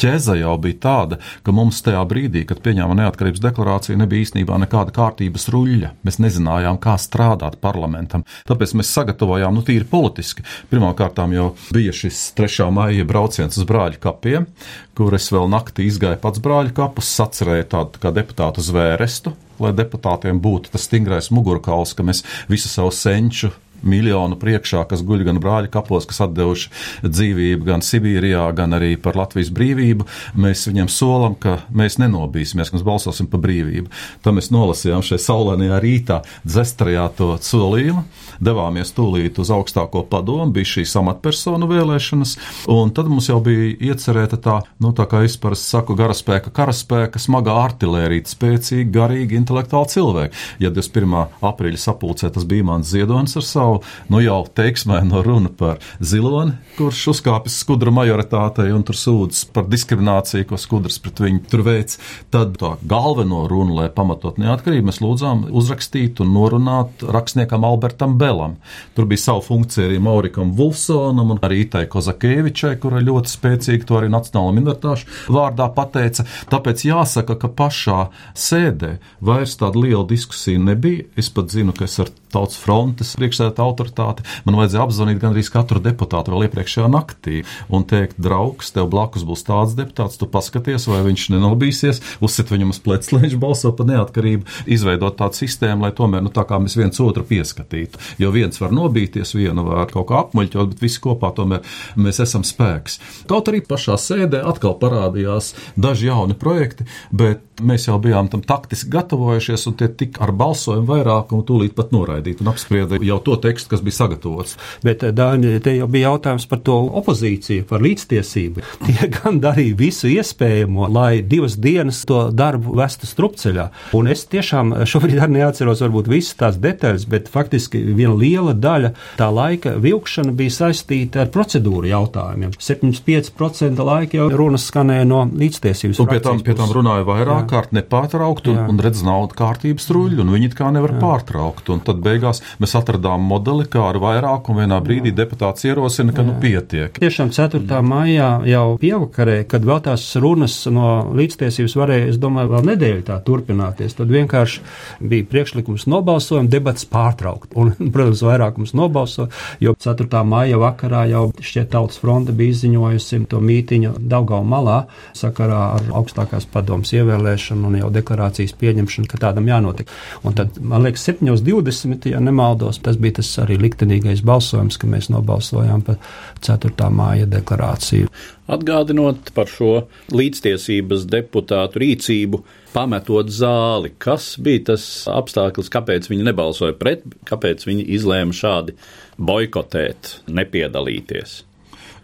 ķēze 0.00 0.36
jau 0.40 0.54
bija 0.62 0.78
tāda, 0.84 1.18
ka 1.44 1.54
mums 1.54 1.80
tajā 1.84 2.00
brīdī, 2.08 2.44
kad 2.48 2.62
pieņēma 2.64 2.96
neatkarības 3.02 3.42
deklarāciju, 3.44 3.98
nebija 4.00 4.26
īstenībā 4.26 4.58
nekāda 4.64 4.94
kārtības 4.96 5.48
ruļļa. 5.52 5.92
Mēs 6.06 6.20
nezinājām, 6.22 6.80
kā 6.82 6.96
strādāt 7.00 7.58
parlamentam. 7.62 8.24
Tāpēc 8.48 8.74
mēs 8.80 8.92
sagatavojām, 8.96 9.56
nu, 9.56 9.64
tīri 9.66 9.88
politiski. 9.90 10.46
Pirmkārt, 10.72 11.20
jau 11.36 11.50
bija 11.74 11.94
šis 11.96 12.30
3. 12.38 12.70
maija 12.74 13.06
brauciens 13.08 13.60
uz 13.60 13.68
brāļu 13.68 14.00
kapiem, 14.02 14.48
kur 14.96 15.14
es 15.16 15.30
vēl 15.32 15.48
naktī 15.52 15.86
izgāju 15.88 16.20
pats 16.22 16.42
brāļu 16.42 16.74
kapus, 16.76 17.12
sacerēju 17.20 17.70
tādu 17.72 18.02
kā 18.02 18.12
deputātu 18.14 18.64
zvērestu, 18.64 19.34
lai 19.60 19.72
deputātiem 19.76 20.40
būtu 20.42 20.72
tas 20.74 20.86
stingrais 20.88 21.30
mugurkauls, 21.34 21.94
ka 21.96 22.06
mēs 22.06 22.24
visu 22.50 22.70
savu 22.72 22.92
senču 22.94 23.52
miljonu 23.82 24.38
priekšā, 24.40 24.84
kas 24.90 25.04
guļ 25.06 25.24
gan 25.28 25.40
brāļa 25.42 25.70
kapos, 25.72 26.06
kas 26.08 26.22
atdevuši 26.26 26.70
dzīvību 27.06 27.68
gan 27.68 27.84
Sibīrijā, 27.84 28.46
gan 28.56 28.76
arī 28.76 28.94
par 29.00 29.18
Latvijas 29.18 29.52
brīvību. 29.54 30.06
Mēs 30.40 30.66
viņiem 30.68 30.90
solam, 30.92 31.36
ka 31.40 31.60
mēs 31.74 31.98
nenobīsimies, 32.02 32.70
ka 32.70 32.78
mēs 32.78 32.86
balsosim 32.86 33.30
par 33.30 33.42
brīvību. 33.44 33.90
Tad 34.24 34.36
mēs 34.36 34.50
nolasījām 34.54 35.04
šajā 35.06 35.24
saulainajā 35.26 35.80
rītā 35.82 36.20
dzestrajā 36.44 37.06
to 37.18 37.32
solījumu, 37.44 38.04
devāmies 38.42 38.92
tūlīt 38.96 39.38
uz 39.42 39.52
augstāko 39.54 40.04
padomu, 40.10 40.50
bija 40.54 40.74
šīs 40.76 40.96
amatpersonu 41.00 41.68
vēlēšanas, 41.70 42.36
un 42.72 42.92
tad 42.96 43.10
mums 43.12 43.30
jau 43.30 43.40
bija 43.44 43.72
iecerēta 43.90 44.40
tā, 44.40 44.58
nu 44.82 44.92
tā 44.96 45.06
kā 45.10 45.22
es 45.26 45.36
parasti 45.40 45.74
saku, 45.74 45.96
garaspēka, 45.98 46.52
karaspēka, 46.56 47.20
smagā 47.22 47.54
artilērija, 47.66 48.28
spēcīgi, 48.30 48.88
garīgi, 48.94 49.38
intelektuāli 49.40 49.92
cilvēki. 49.94 50.44
Ja 50.64 50.72
21. 50.74 51.16
aprīļa 51.50 51.80
sapulcē 51.80 52.32
tas 52.34 52.46
bija 52.48 52.66
mans 52.66 52.90
ziedonis 52.90 53.36
ar 53.38 53.46
savu, 53.46 53.69
nu 54.12 54.22
jau 54.22 54.40
teiksmēno 54.56 55.22
runu 55.26 55.52
par 55.56 55.80
ziloni, 56.00 56.56
kurš 56.78 57.06
uzkāpis 57.14 57.58
skudra 57.62 57.92
majoritātei 57.94 58.70
un 58.74 58.84
tur 58.86 58.98
sūdzas 58.98 59.46
par 59.54 59.68
diskrimināciju, 59.70 60.48
ko 60.50 60.58
skudrs 60.60 61.00
pret 61.02 61.22
viņu 61.24 61.42
tur 61.50 61.64
veids, 61.66 62.00
tad 62.34 62.56
tā 62.60 62.74
galveno 62.90 63.44
runu, 63.50 63.76
lai 63.80 63.88
pamatot 63.94 64.40
neatkarību, 64.40 64.88
mēs 64.90 65.00
lūdzām 65.04 65.46
uzrakstīt 65.60 66.22
un 66.24 66.32
norunāt 66.34 67.04
rakstniekam 67.04 67.66
Albertam 67.68 68.16
Belam. 68.20 68.56
Tur 68.96 69.08
bija 69.10 69.26
savu 69.26 69.44
funkciju 69.46 69.88
arī 69.88 70.00
Maurikam 70.02 70.54
Vulfsonam 70.56 71.34
un 71.34 71.42
arī 71.46 71.64
Itai 71.64 71.86
Kozakēvičai, 71.90 72.76
kura 72.82 73.02
ļoti 73.04 73.34
spēcīgi 73.34 73.88
to 73.88 73.98
arī 74.00 74.10
nacionāla 74.12 74.54
minoritāšu 74.56 75.32
vārdā 75.34 75.68
pateica. 75.76 76.26
Tāpēc 76.50 76.86
jāsaka, 76.88 77.36
ka 77.40 77.50
pašā 77.60 78.00
sēdē 78.38 78.96
vairs 79.24 79.56
tāda 79.60 79.80
liela 79.80 80.06
diskusija 80.08 80.60
nebija. 80.62 81.06
Es 81.20 81.30
pat 81.34 81.52
zinu, 81.52 81.74
ka 81.76 81.86
es 81.88 81.98
ar 82.02 82.12
tautas 82.32 82.58
frontes 82.60 83.14
priekšsēdētāju 83.18 83.72
autoritāti 83.72 84.26
man 84.46 84.58
vajadzēja 84.60 84.84
apzvanīt 84.86 85.20
gandrīz 85.22 85.50
katru 85.52 85.82
deputātu 85.82 86.34
vēl 86.34 86.46
iepriekšējā 86.48 86.88
naktī 86.90 87.42
un 87.72 87.84
teikt, 87.88 88.18
draugs, 88.22 88.72
tev 88.74 88.90
blakus 88.92 89.24
būs 89.26 89.44
tāds 89.46 89.76
deputāts, 89.78 90.18
tu 90.20 90.28
paskaties, 90.30 90.86
vai 90.90 91.02
viņš 91.06 91.26
nenobīsies, 91.34 92.02
uzsit 92.24 92.52
viņam 92.52 92.74
uz 92.74 92.80
pleca, 92.82 93.14
lai 93.14 93.24
viņš 93.26 93.36
balso 93.42 93.72
par 93.76 93.88
neatkarību, 93.90 94.46
izveidot 94.70 95.18
tādu 95.20 95.40
sistēmu, 95.40 95.86
lai 95.86 95.92
tomēr, 95.96 96.24
nu, 96.24 96.32
tā 96.34 96.46
kā 96.48 96.60
mēs 96.62 96.76
viens 96.78 97.00
otru 97.02 97.26
pieskatītu. 97.26 98.00
Jo 98.22 98.32
viens 98.34 98.60
var 98.62 98.74
nobīties, 98.76 99.34
viena 99.36 99.64
var 99.66 99.90
kaut 99.92 100.08
kā 100.10 100.22
apmuļķot, 100.24 100.74
bet 100.74 100.84
visi 100.84 101.02
kopā 101.02 101.32
tomēr 101.36 101.66
mēs 102.00 102.22
esam 102.24 102.46
spēks. 102.46 103.00
Kaut 103.30 103.50
arī 103.50 103.62
pašā 103.66 103.98
sēdē 104.00 104.42
atkal 104.50 104.76
parādījās 104.80 105.54
daži 105.80 106.10
jauni 106.10 106.36
projekti, 106.38 106.86
bet 107.10 107.44
mēs 107.62 107.88
jau 107.88 107.98
bijām 108.02 108.30
tam 108.32 108.42
taktiski 108.46 108.90
gatavojušies, 108.94 109.66
un 109.70 109.76
tie 109.80 109.88
tika 109.88 110.24
ar 110.26 110.32
balsojumu 110.36 110.88
vairākumu 110.88 111.44
tūlīt 111.46 111.76
pat 111.76 111.92
noraidīt 111.94 112.42
un 112.42 112.50
apsprieda 112.52 113.00
jau 113.04 113.18
to 113.24 113.36
tekstu, 113.40 113.72
kas 113.74 113.84
bija 113.84 113.98
sagatavots. 114.00 114.56
Bet, 114.86 115.04
Dāņi, 115.16 115.56
te 115.64 115.74
jau 115.76 115.88
bija 115.90 116.10
jautājums 116.10 116.46
par 116.50 116.62
to 116.66 116.76
opozīciju, 117.00 117.66
par 117.70 117.84
līdztiesību. 117.84 118.64
Tie 118.86 119.10
gan 119.14 119.40
darīja 119.42 119.78
visu 119.78 120.10
iespējamo, 120.10 120.88
lai 120.92 121.20
divas 121.26 121.56
dienas 121.60 122.02
to 122.08 122.26
darbu 122.34 122.76
vestu 122.80 123.08
strupceļā. 123.10 123.68
Un 123.96 124.10
es 124.10 124.24
tiešām 124.30 124.74
šobrīd 124.88 125.20
arī 125.20 125.40
neatceros 125.40 125.82
varbūt 125.84 126.10
visas 126.10 126.38
tās 126.40 126.58
detaļas, 126.60 127.06
bet 127.10 127.30
faktiski 127.32 127.82
viena 127.94 128.14
liela 128.18 128.54
daļa 128.56 128.92
tā 129.18 129.30
laika 129.34 129.76
vilkšana 129.80 130.34
bija 130.36 130.56
saistīta 130.60 131.24
ar 131.24 131.32
procedūru 131.34 131.90
jautājumiem. 131.90 132.54
75% 132.56 133.86
laika 133.86 134.20
jau 134.20 134.28
runas 134.32 134.66
skanēja 134.70 135.06
no 135.08 135.24
līdztiesības. 135.28 136.00
Un 136.02 136.10
pie 136.10 136.20
tam, 136.24 136.42
pie 136.44 136.56
tam 136.58 136.72
runāja 136.74 137.06
vairāk 137.08 137.49
Jā. 137.49 137.49
Kārt 137.50 137.74
nepārtraukt 137.76 138.48
un, 138.50 138.58
Jā. 138.60 138.66
un 138.70 138.80
redz 138.82 139.02
naudu 139.06 139.36
kārtības 139.38 139.88
truļu, 139.88 140.20
un 140.22 140.32
viņi 140.34 140.50
kā 140.56 140.70
nevar 140.74 140.94
Jā. 140.94 141.00
pārtraukt. 141.02 141.70
Un 141.72 141.82
tad 141.84 142.02
beigās 142.04 142.42
mēs 142.62 142.76
atradām 142.78 143.24
modeli, 143.26 143.66
kā 143.70 143.82
ar 143.90 143.98
vairākumu 144.02 144.62
vienā 144.62 144.80
brīdī 144.84 145.12
deputāts 145.16 145.66
ierosina, 145.66 146.14
ka 146.16 146.22
Jā. 146.22 146.28
nu 146.28 146.36
pietiek. 146.42 147.00
Tiešām 147.00 147.32
4. 147.34 147.80
maijā 147.86 148.30
jau 148.50 148.64
pievakarē, 148.80 149.40
kad 149.50 149.66
vēl 149.66 149.82
tās 149.86 150.06
runas 150.20 150.56
no 150.70 150.90
līdztiesības 151.16 151.76
varēja, 151.80 152.10
es 152.14 152.20
domāju, 152.22 152.52
vēl 152.54 152.68
nedēļu 152.72 153.06
tā 153.10 153.18
turpināties, 153.26 153.96
tad 153.98 154.12
vienkārši 154.12 154.64
bija 155.12 155.28
priekšlikums 155.30 155.88
nobalsojuma, 155.90 156.50
debats 156.50 156.86
pārtraukt. 156.90 157.52
Un, 157.58 157.74
protams, 157.94 158.24
vairākums 158.26 158.74
nobalsoja, 158.78 159.30
jo 159.62 159.74
4. 159.78 160.24
maija 160.26 160.60
vakarā 160.60 161.06
jau 161.10 161.26
šķiet 161.40 161.72
tautas 161.74 162.00
fronte 162.02 162.34
bija 162.36 162.54
izziņojusi 162.54 163.24
to 163.30 163.40
mītiņu 163.44 163.96
Daugau 164.10 164.42
malā 164.46 164.84
sakarā 165.16 165.60
ar 165.76 165.90
augstākās 166.00 166.46
padomas 166.50 166.92
ievēlēšanu 166.96 167.39
un 167.54 167.78
jau 167.80 167.90
deklarācijas 167.94 168.54
pieņemšanu, 168.60 169.08
ka 169.10 169.20
tādam 169.22 169.48
jānotiek. 169.50 169.90
Un 170.26 170.36
tad, 170.36 170.58
man 170.60 170.84
liekas, 170.84 171.06
7.20. 171.08 172.10
ja 172.12 172.20
nemaldos, 172.22 172.80
tas 172.84 172.98
bija 173.00 173.18
tas 173.20 173.30
arī 173.42 173.58
liktenīgais 173.60 174.24
balsojums, 174.26 174.78
ka 174.80 174.90
mēs 174.90 175.10
nobalsojām 175.12 175.84
par 175.86 175.98
4. 176.44 176.90
māja 176.94 177.28
deklarāciju. 177.30 178.10
Atgādinot 178.50 179.30
par 179.34 179.50
šo 179.50 179.84
līdztiesības 180.10 181.04
deputātu 181.10 181.82
rīcību, 181.84 182.42
pametot 182.74 183.30
zāli, 183.30 183.92
kas 184.02 184.32
bija 184.42 184.72
tas 184.72 184.86
apstākļus, 185.10 185.70
kāpēc 185.70 186.10
viņi 186.10 186.26
nebalsoja 186.26 186.74
pret, 186.78 187.04
kāpēc 187.30 187.62
viņi 187.68 187.86
izlēma 187.98 188.34
šādi 188.34 188.74
boikotēt, 189.20 190.16
nepiedalīties. 190.30 191.44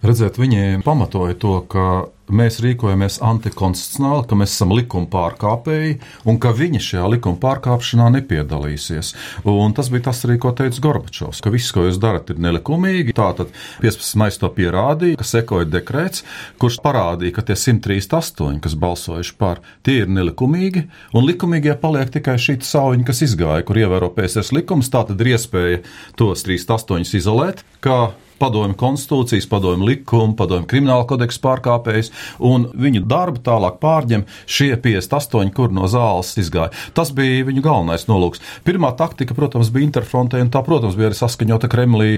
Redzēt, 0.06 0.38
viņi 0.38 0.84
pamatoja 0.86 1.34
to, 1.40 1.56
ka 1.72 1.86
mēs 2.32 2.58
rīkojamies 2.64 3.18
antikonstitucionāli, 3.24 4.24
ka 4.28 4.38
mēs 4.38 4.54
esam 4.56 4.72
likuma 4.74 5.08
pārkāpēji 5.12 5.98
un 6.28 6.40
ka 6.42 6.52
viņi 6.56 6.82
šajā 6.82 7.06
likuma 7.16 7.38
pārkāpšanā 7.42 8.08
nepiedalīsies. 8.18 9.12
Un 9.50 9.76
tas 9.76 9.90
bija 9.92 10.08
tas 10.08 10.24
arī, 10.26 10.38
ko 10.42 10.52
teica 10.56 10.82
Gorbačovs, 10.82 11.42
ka 11.44 11.52
viss, 11.54 11.72
ko 11.74 11.86
jūs 11.86 12.00
darat, 12.02 12.30
ir 12.32 12.42
nelikumīgi. 12.42 13.14
Tātad 13.16 13.52
15. 13.82 14.18
maijā 14.20 14.40
to 14.42 14.50
pierādīja, 14.56 15.20
ka 15.20 15.26
sekoja 15.26 15.68
dekrets, 15.70 16.24
kurš 16.60 16.80
parādīja, 16.84 17.38
ka 17.38 17.46
tie 17.46 17.58
138, 17.62 18.60
kas 18.64 18.76
balsojuši 18.80 19.36
par, 19.38 19.62
tie 19.86 20.02
ir 20.02 20.12
nelikumīgi, 20.12 20.86
un 21.16 21.26
likumīgie 21.28 21.76
paliek 21.80 22.12
tikai 22.12 22.36
šī 22.42 22.58
sauņa, 22.66 23.06
kas 23.06 23.24
izgāja, 23.28 23.64
kur 23.66 23.80
ievēro 23.80 24.10
PSS 24.16 24.54
likums. 24.56 24.90
Tātad 24.92 25.20
ir 25.22 25.34
iespēja 25.36 25.82
tos 26.18 26.44
38 26.46 27.16
izolēt, 27.20 27.62
kā 27.84 28.10
padomju 28.40 28.76
konstitūcijas, 28.78 29.48
padomju 29.50 29.88
likumu, 29.88 30.36
padomju 30.38 30.68
krimināla 30.70 31.06
kodeksa 31.08 31.42
pārkāpējs, 31.44 32.12
un 32.44 32.68
viņu 32.76 33.04
darbu 33.08 33.42
tālāk 33.46 33.78
pārņem 33.82 34.26
šie 34.44 34.72
58, 34.82 35.52
kur 35.56 35.72
no 35.74 35.88
zāles 35.90 36.34
izgāja. 36.40 36.72
Tas 36.96 37.12
bija 37.16 37.46
viņu 37.48 37.64
galvenais 37.64 38.06
nolūks. 38.10 38.42
Pirmā 38.66 38.92
taktika, 38.98 39.36
protams, 39.36 39.70
bija 39.74 39.88
interfrontē, 39.88 40.40
un 40.44 40.52
tā, 40.54 40.62
protams, 40.66 40.98
bija 40.98 41.10
arī 41.10 41.20
saskaņota 41.20 41.70
Kremlī, 41.72 42.10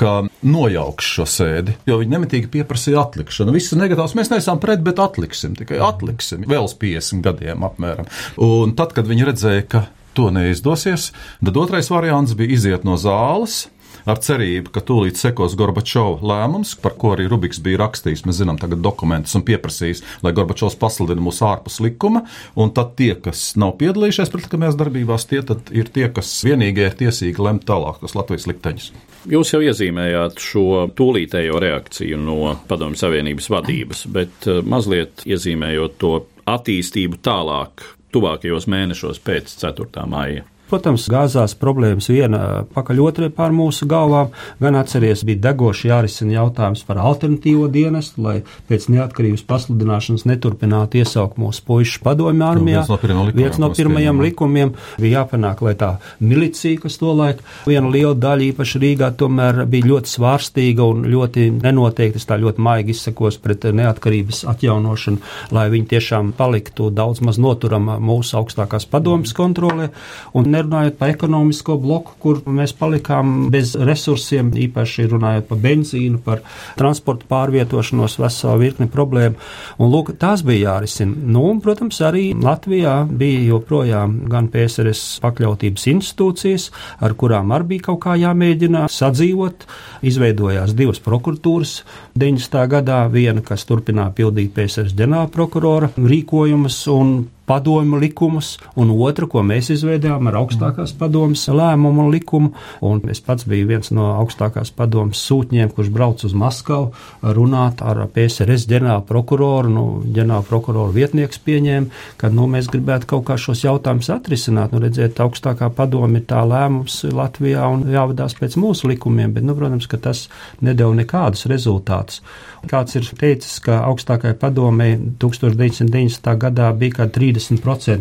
ka 0.00 0.18
nojauks 0.46 1.12
šo 1.16 1.28
sēdi, 1.30 1.76
jo 1.88 2.00
viņi 2.00 2.16
nemitīgi 2.16 2.52
pieprasīja 2.52 3.02
atlikšanu. 3.06 3.54
Viss 3.56 3.74
ir 3.74 3.82
negatīvs, 3.82 4.16
mēs 4.18 4.32
neesam 4.32 4.62
pret, 4.62 4.82
bet 4.86 5.02
atliksim, 5.02 5.56
tikai 5.58 5.80
atliksim, 5.84 6.46
vēl 6.48 6.68
uz 6.68 6.76
50 6.80 7.24
gadiem 7.26 7.66
apmēram. 7.66 8.08
Un 8.42 8.74
tad, 8.78 8.94
kad 8.96 9.08
viņi 9.08 9.30
redzēja, 9.30 9.68
ka 9.70 9.86
to 10.16 10.30
neizdosies, 10.32 11.10
tad 11.44 11.58
otrais 11.60 11.90
variants 11.92 12.32
bija 12.36 12.56
iziet 12.56 12.86
no 12.88 12.96
zāles, 13.00 13.66
ar 14.06 14.20
cerību, 14.22 14.72
ka 14.74 14.82
tūlīt 14.86 15.18
sekos 15.20 15.56
Gorbačova 15.58 16.22
lēmums, 16.30 16.76
par 16.82 16.96
ko 17.00 17.14
arī 17.16 17.26
Rubiks 17.30 17.60
bija 17.62 17.82
rakstījis. 17.84 18.24
Mēs 18.28 18.40
zinām 18.40 18.60
tagad 18.60 18.82
dokumentus 18.84 19.34
un 19.38 19.44
pieprasījis, 19.46 20.02
lai 20.26 20.34
Gorbačovs 20.36 20.78
pasludina 20.80 21.24
mūs 21.24 21.42
ārpus 21.46 21.80
likuma, 21.84 22.24
un 22.58 22.72
tad 22.76 22.94
tie, 22.98 23.12
kas 23.22 23.48
nav 23.60 23.76
piedalījušies 23.80 24.32
pretlikumās 24.32 24.78
darbībās, 24.78 25.28
tie 25.30 25.42
ir 25.76 25.90
tie, 25.92 26.06
kas 26.14 26.32
vienīgie 26.46 26.88
ir 26.90 26.98
tiesīgi 27.02 27.42
lemt 27.42 27.66
tālāk 27.68 28.00
tos 28.02 28.16
Latvijas 28.18 28.48
likteņus. 28.50 28.90
Jūs 29.26 29.52
jau 29.52 29.62
iezīmējāt 29.66 30.38
šo 30.42 30.66
tūlītējo 30.96 31.58
reakciju 31.62 32.18
no 32.22 32.54
Padomju 32.70 33.00
Savienības 33.00 33.50
vadības, 33.50 34.06
bet 34.14 34.46
eh, 34.46 34.62
mazliet 34.62 35.26
iezīmējot 35.26 35.96
to 36.02 36.12
attīstību 36.46 37.18
tālāk, 37.26 37.82
tuvākajos 38.14 38.68
mēnešos 38.70 39.18
pēc 39.26 39.56
4. 39.64 40.06
maija. 40.10 40.46
Protams, 40.66 41.04
gāzās 41.06 41.54
problēmas 41.54 42.08
viena 42.10 42.64
pakaļ 42.74 43.00
otrai 43.04 43.28
pār 43.30 43.52
mūsu 43.54 43.86
galvām. 43.86 44.32
Gan 44.58 44.74
atceries, 44.80 45.22
bija 45.26 45.44
degoši 45.44 45.92
jārisina 45.92 46.40
jautājums 46.40 46.82
par 46.88 46.98
alternatīvo 46.98 47.68
dienestu, 47.70 48.24
lai 48.24 48.34
pēc 48.66 48.88
neatkarības 48.90 49.44
pasludināšanas 49.46 50.26
neturpinātu 50.26 50.98
iesaukt 50.98 51.38
mūsu 51.38 51.62
puišu 51.68 52.02
padomju 52.02 52.46
armijā. 52.48 52.82
Nu, 52.88 52.98
no, 53.14 53.26
viens 53.36 53.60
no 53.62 53.70
pirmajiem 53.76 54.22
likumiem 54.24 54.72
bija 54.98 55.20
jāpanāk, 55.20 55.62
lai 55.62 55.76
tā 55.78 55.92
milicija, 56.18 56.80
kas 56.82 56.98
to 56.98 57.14
laik, 57.14 57.44
viena 57.68 57.92
liela 57.92 58.16
daļa 58.18 58.48
īpaši 58.50 58.82
Rīgā, 58.82 59.12
tomēr 59.22 59.62
bija 59.70 59.90
ļoti 59.92 60.14
svārstīga 60.16 60.90
un 60.90 61.06
ļoti 61.12 61.46
nenoteikti, 61.60 62.24
tā 62.26 62.40
ļoti 62.42 62.66
maigi 62.66 62.94
izsakos 62.96 63.38
pret 63.42 63.68
neatkarības 63.70 64.42
atjaunošanu, 64.50 65.22
lai 65.54 65.68
viņi 65.70 65.90
tiešām 65.94 66.34
paliktu 66.34 66.90
daudz 66.90 67.22
maz 67.22 67.38
noturama 67.38 68.00
mūsu 68.02 68.40
augstākās 68.42 68.90
padomas 68.90 69.30
kontrolē. 69.36 69.92
Un 70.34 70.55
nerunājot 70.56 70.98
par 70.98 71.12
ekonomisko 71.12 71.76
bloku, 71.82 72.16
kur 72.22 72.40
mēs 72.48 72.74
palikām 72.76 73.48
bez 73.52 73.74
resursiem, 73.78 74.50
īpaši 74.66 75.06
runājot 75.12 75.48
par 75.50 75.60
benzīnu, 75.62 76.20
par 76.24 76.42
transportu 76.78 77.28
pārvietošanos, 77.30 78.18
veselu 78.22 78.62
virkni 78.64 78.88
problēmu. 78.92 79.38
Un, 79.78 79.90
lūk, 79.92 80.14
tās 80.20 80.44
bija 80.46 80.72
jārisina. 80.72 81.16
Nu, 81.16 81.44
un, 81.50 81.60
protams, 81.64 82.00
arī 82.04 82.30
Latvijā 82.34 82.98
bija 83.06 83.44
joprojām 83.50 84.18
gan 84.32 84.50
PSRS 84.52 85.20
pakļautības 85.24 85.86
institūcijas, 85.94 86.70
ar 87.04 87.16
kurām 87.18 87.54
arī 87.54 87.74
bija 87.74 87.88
kaut 87.90 88.02
kā 88.06 88.16
jāmēģina 88.20 88.86
sadzīvot. 88.92 89.66
Izveidojās 90.06 90.74
divas 90.76 91.00
prokuratūras 91.02 91.78
90. 92.18 92.66
gadā, 92.72 93.04
viena, 93.12 93.44
kas 93.44 93.66
turpināja 93.68 94.14
pildīt 94.16 94.54
PSRS 94.56 94.96
ģenerālprokurora 94.96 95.92
rīkojumus 95.96 96.82
un 96.92 97.16
padomu 97.46 98.00
likumus, 98.02 98.56
un 98.76 98.90
otru, 98.90 99.28
ko 99.30 99.42
mēs 99.46 99.70
izveidojām 99.74 100.30
ar 100.30 100.40
augstākās 100.42 100.94
padomas 100.98 101.46
lēmumu 101.48 102.08
likumu. 102.10 102.52
Un 102.86 103.02
es 103.10 103.22
pats 103.24 103.46
biju 103.48 103.68
viens 103.70 103.92
no 103.94 104.08
augstākās 104.20 104.72
padomas 104.76 105.22
sūtņiem, 105.28 105.70
kurš 105.74 105.92
brauc 105.94 106.24
uz 106.26 106.34
Maskavu 106.36 106.90
runāt 107.36 107.82
ar 107.86 108.02
PSRS 108.12 108.66
ģenerālu 108.70 109.06
prokuroru. 109.08 109.72
Nu, 109.76 109.84
ģenerāla 110.04 110.46
prokurora 110.48 110.94
vietnieks 110.94 111.40
pieņēma, 111.46 112.02
ka 112.20 112.30
nu, 112.34 112.48
mēs 112.50 112.70
gribētu 112.72 113.10
kaut 113.14 113.26
kā 113.30 113.38
šos 113.40 113.64
jautājumus 113.66 114.10
atrisināt. 114.14 114.74
Nu, 114.74 114.82
redziet, 114.82 115.20
augstākā 115.22 115.70
padoma 115.76 116.20
ir 116.20 116.26
tā 116.28 116.42
lēmums 116.46 117.04
Latvijā 117.14 117.68
un 117.70 117.86
jāvadās 117.92 118.36
pēc 118.38 118.58
mūsu 118.60 118.90
likumiem, 118.90 119.34
bet, 119.36 119.46
nu, 119.46 119.56
protams, 119.58 119.88
ka 119.90 120.00
tas 120.02 120.26
nedeva 120.64 120.94
nekādus 120.96 121.46
rezultātus. 121.50 122.22
Kāds 122.66 122.96
ir 122.98 123.06
teicis, 123.06 123.60
ka 123.62 123.78
augstākajai 123.86 124.34
padomē 124.40 124.88
1990. 125.22 126.32
gadā 126.42 126.72
bija 126.74 126.96
kā 126.98 127.06
30% 127.14 127.35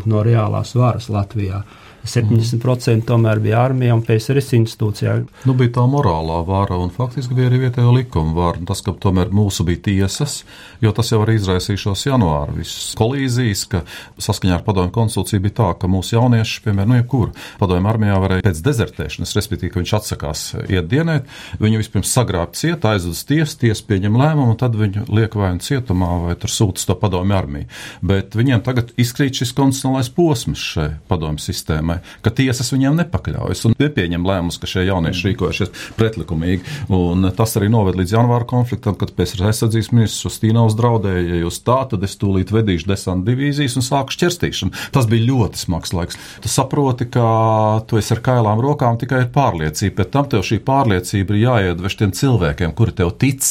no 0.09 0.23
reālās 0.25 0.75
varas 0.75 1.09
Latvijā. 1.09 1.61
70% 2.05 3.05
tomēr 3.09 3.41
bija 3.43 3.63
armija 3.65 3.95
un 3.95 4.03
PSRS 4.05 4.53
institūcijā. 4.59 5.15
Nu, 5.47 5.55
bija 5.57 5.73
tā 5.79 5.85
morālā 5.89 6.39
vara 6.47 6.77
un 6.79 6.91
faktiski 6.93 7.35
bija 7.37 7.49
arī 7.49 7.63
vietējo 7.65 7.93
likumu 7.95 8.35
vara. 8.37 8.61
Tas, 8.67 8.83
ka 8.85 8.93
tomēr 9.01 9.31
mūsu 9.35 9.65
bija 9.67 9.81
tiesas, 9.89 10.39
jo 10.83 10.93
tas 10.95 11.11
jau 11.11 11.21
arī 11.23 11.37
izraisīja 11.39 11.81
šos 11.87 12.05
janvāra 12.07 12.55
visas 12.55 12.93
kolīzijas, 12.99 13.65
ka 13.71 13.81
saskaņā 14.21 14.59
ar 14.59 14.65
padomju 14.67 14.93
konstitūciju 14.95 15.45
bija 15.45 15.57
tā, 15.61 15.69
ka 15.81 15.89
mūsu 15.91 16.17
jaunieši, 16.17 16.61
piemēram, 16.65 16.93
nu, 16.93 16.99
jebkur 17.01 17.33
padomju 17.61 17.91
armijā 17.91 18.19
varēja 18.23 18.47
pēc 18.47 18.61
dezertēšanas, 18.65 19.35
respektīvi, 19.39 19.73
ka 19.73 19.81
viņš 19.81 19.95
atsakās 19.99 20.45
iet 20.69 20.89
dienēt, 20.91 21.29
viņu 21.61 21.81
vispirms 21.81 22.13
sagrāb 22.15 22.53
ciet, 22.57 22.85
aizved 22.85 23.15
uz 23.15 23.23
tiesu, 23.27 23.57
tiesa 23.65 23.87
pieņem 23.89 24.19
lēmumu, 24.21 24.53
un 24.53 24.61
tad 24.61 24.77
viņu 24.77 25.07
liek 25.09 25.35
vai 25.39 25.55
nu 25.57 25.65
cietumā, 25.65 26.11
vai 26.27 26.37
tur 26.39 26.53
sūta 26.53 26.85
to 26.85 26.97
padomju 27.01 27.37
armiju. 27.37 27.69
Bet 28.05 28.37
viņiem 28.37 28.63
tagad 28.65 28.93
izkrīt 29.01 29.41
šis 29.41 29.53
konstitucionālais 29.57 30.11
posms 30.15 30.61
šai 30.75 30.89
padomju 31.09 31.43
sistēmai 31.43 31.94
padomē, 31.95 32.21
ka 32.21 32.31
tiesas 32.31 32.71
viņiem 32.73 32.97
nepakļaujas 32.99 33.65
un 33.65 33.75
nepieņem 33.79 34.25
lēmumus, 34.25 34.59
ka 34.59 34.67
šie 34.67 34.85
jaunieši 34.87 35.31
rīkojušies 35.31 35.71
pretlikumīgi. 35.97 36.63
Un 36.89 37.31
tas 37.35 37.55
arī 37.57 37.69
noved 37.69 37.95
līdz 37.95 38.15
janvāra 38.15 38.45
konfliktam, 38.45 38.95
kad 38.95 39.13
pēc 39.15 39.35
aizsardzības 39.39 39.91
ministrs 39.93 40.35
Stīnaus 40.35 40.75
draudēja, 40.75 41.23
ja 41.29 41.41
jūs 41.43 41.61
tā, 41.65 41.85
tad 41.89 42.03
es 42.03 42.17
tūlīt 42.17 42.51
vedīšu 42.51 42.87
desanta 42.89 43.31
divīzijas 43.31 43.77
un 43.77 43.85
sāku 43.85 44.15
šķerstīšanu. 44.15 44.73
Tas 44.91 45.07
bija 45.07 45.27
ļoti 45.29 45.59
smags 45.59 45.93
laiks. 45.93 46.19
Tu 46.41 46.51
saproti, 46.51 47.07
ka 47.11 47.81
tu 47.87 47.99
esi 47.99 48.13
ar 48.15 48.23
kailām 48.25 48.61
rokām 48.63 48.99
tikai 48.99 49.25
ar 49.25 49.31
pārliecību, 49.35 49.95
bet 49.99 50.11
tam 50.13 50.29
tev 50.31 50.43
šī 50.45 50.59
pārliecība 50.65 51.35
ir 51.35 51.43
jāiedvež 51.45 51.99
tiem 51.99 52.15
cilvēkiem, 52.15 52.75
kuri 52.75 52.95
tev 52.95 53.13
tic 53.19 53.43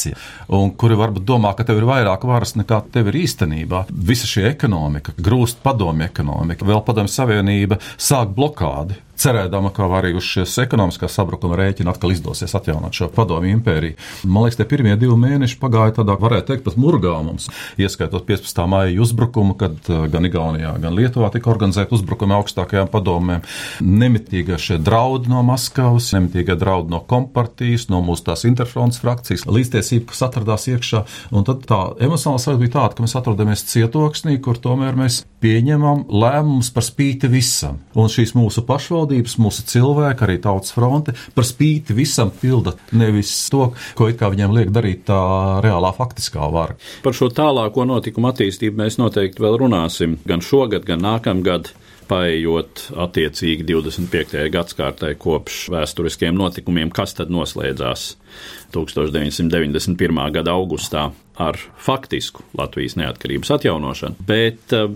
un 0.51 0.71
kuri 0.75 0.97
varbūt 0.97 1.25
domā, 1.27 1.53
ka 1.55 1.63
tev 1.67 1.77
ir 1.79 1.85
vairāk 1.87 2.25
varas 2.27 2.55
nekā 2.57 2.81
tev 2.93 3.11
ir 3.11 3.19
īstenībā. 3.21 3.85
Visa 4.09 4.27
šī 4.29 4.47
ekonomika, 4.49 5.13
grūst 5.21 5.61
padomju 5.63 6.07
ekonomika, 6.07 6.65
vēl 6.67 6.81
padomju 6.85 7.13
savienība 7.13 7.77
sāk 8.01 8.34
blockade 8.35 9.01
cerēdama, 9.19 9.71
ka 9.75 9.87
arī 9.99 10.13
uz 10.17 10.25
šīs 10.27 10.57
ekonomiskā 10.65 11.09
sabrukuma 11.11 11.57
rēķina 11.59 11.93
atkal 11.93 12.13
izdosies 12.13 12.55
atjaunot 12.57 12.95
šo 12.95 13.09
padomju 13.13 13.53
impēriju. 13.57 13.97
Man 14.27 14.45
liekas, 14.45 14.59
tie 14.59 14.67
pirmie 14.69 14.95
divi 14.99 15.15
mēneši 15.19 15.59
pagāja 15.61 15.97
tādā, 15.99 16.17
varētu 16.19 16.51
teikt, 16.51 16.65
pat 16.67 16.77
murgā 16.79 17.15
mums, 17.25 17.47
ieskaitot 17.81 18.25
15. 18.27 18.61
māja 18.71 18.95
uzbrukumu, 19.05 19.55
kad 19.59 19.77
uh, 19.91 20.05
gan 20.11 20.27
Igaunijā, 20.27 20.75
gan 20.81 20.95
Lietuvā 20.97 21.29
tika 21.33 21.51
organizēti 21.53 21.95
uzbrukumi 21.95 22.35
augstākajām 22.37 22.89
padomēm. 22.93 23.45
Nemitīgie 23.85 24.57
šie 24.61 24.79
draudi 24.81 25.31
no 25.31 25.43
Maskavas, 25.45 26.11
nemitīgie 26.15 26.57
draudi 26.59 26.93
no 26.93 27.01
kompartijas, 27.07 27.87
no 27.91 28.01
mūsu 28.05 28.27
tās 28.29 28.45
interfronts 28.47 29.01
frakcijas, 29.03 29.45
līdztiesība, 29.49 30.09
kas 30.11 30.25
atradās 30.29 30.67
iekšā. 30.71 31.05
Un 31.35 31.47
tad 31.47 31.65
tā 31.69 31.81
emocionāla 32.03 32.41
sajūta 32.41 32.63
bija 32.63 32.75
tāda, 32.77 32.97
ka 32.97 33.05
mēs 33.05 33.17
atrodamies 33.19 33.65
cietoksnī, 33.71 34.37
kur 34.43 34.59
tomēr 34.61 34.97
mēs 34.99 35.23
pieņemam 35.43 36.05
lēmumus 36.09 36.71
par 36.73 36.85
spīti 36.85 37.29
visam. 37.31 37.79
Un 37.95 38.09
šīs 38.11 38.33
mūsu 38.37 38.65
pašvaldības 38.65 39.04
pašvaldības, 39.05 39.37
mūsu 39.39 39.65
cilvēki, 39.69 40.23
arī 40.25 40.37
tautas 40.41 40.73
fronte 40.73 41.13
par 41.35 41.45
spīti 41.45 41.93
visam 41.95 42.31
pilda 42.31 42.75
nevis 42.91 43.49
to, 43.49 43.73
ko 43.95 44.09
it 44.09 44.17
kā 44.19 44.31
viņiem 44.31 44.53
liek 44.55 44.71
darīt 44.73 45.05
tā 45.05 45.61
reālā 45.63 45.93
faktiskā 45.95 46.49
vara. 46.51 46.75
Par 47.03 47.13
šo 47.13 47.29
tālāko 47.29 47.85
notikumu 47.85 48.31
attīstību 48.31 48.81
mēs 48.81 48.97
noteikti 48.97 49.41
vēl 49.41 49.59
runāsim 49.61 50.17
gan 50.25 50.41
šogad, 50.41 50.85
gan 50.85 51.03
nākamgad 51.03 51.71
paējot 52.05 52.91
attiecīgi 53.01 53.65
25. 53.65 54.49
gadsimtai 54.53 55.15
kopš 55.17 55.69
vēsturiskiem 55.73 56.35
notikumiem, 56.37 56.91
kas 56.93 57.15
tad 57.17 57.31
noslēdzās 57.33 58.15
1991. 58.73 60.31
gada 60.33 60.53
augustā 60.53 61.09
ar 61.37 61.57
faktisku 61.81 62.45
Latvijas 62.57 62.97
neatkarības 63.01 63.55
atjaunošanu. 63.57 64.21
Bet 64.27 64.75
eh, 64.77 64.91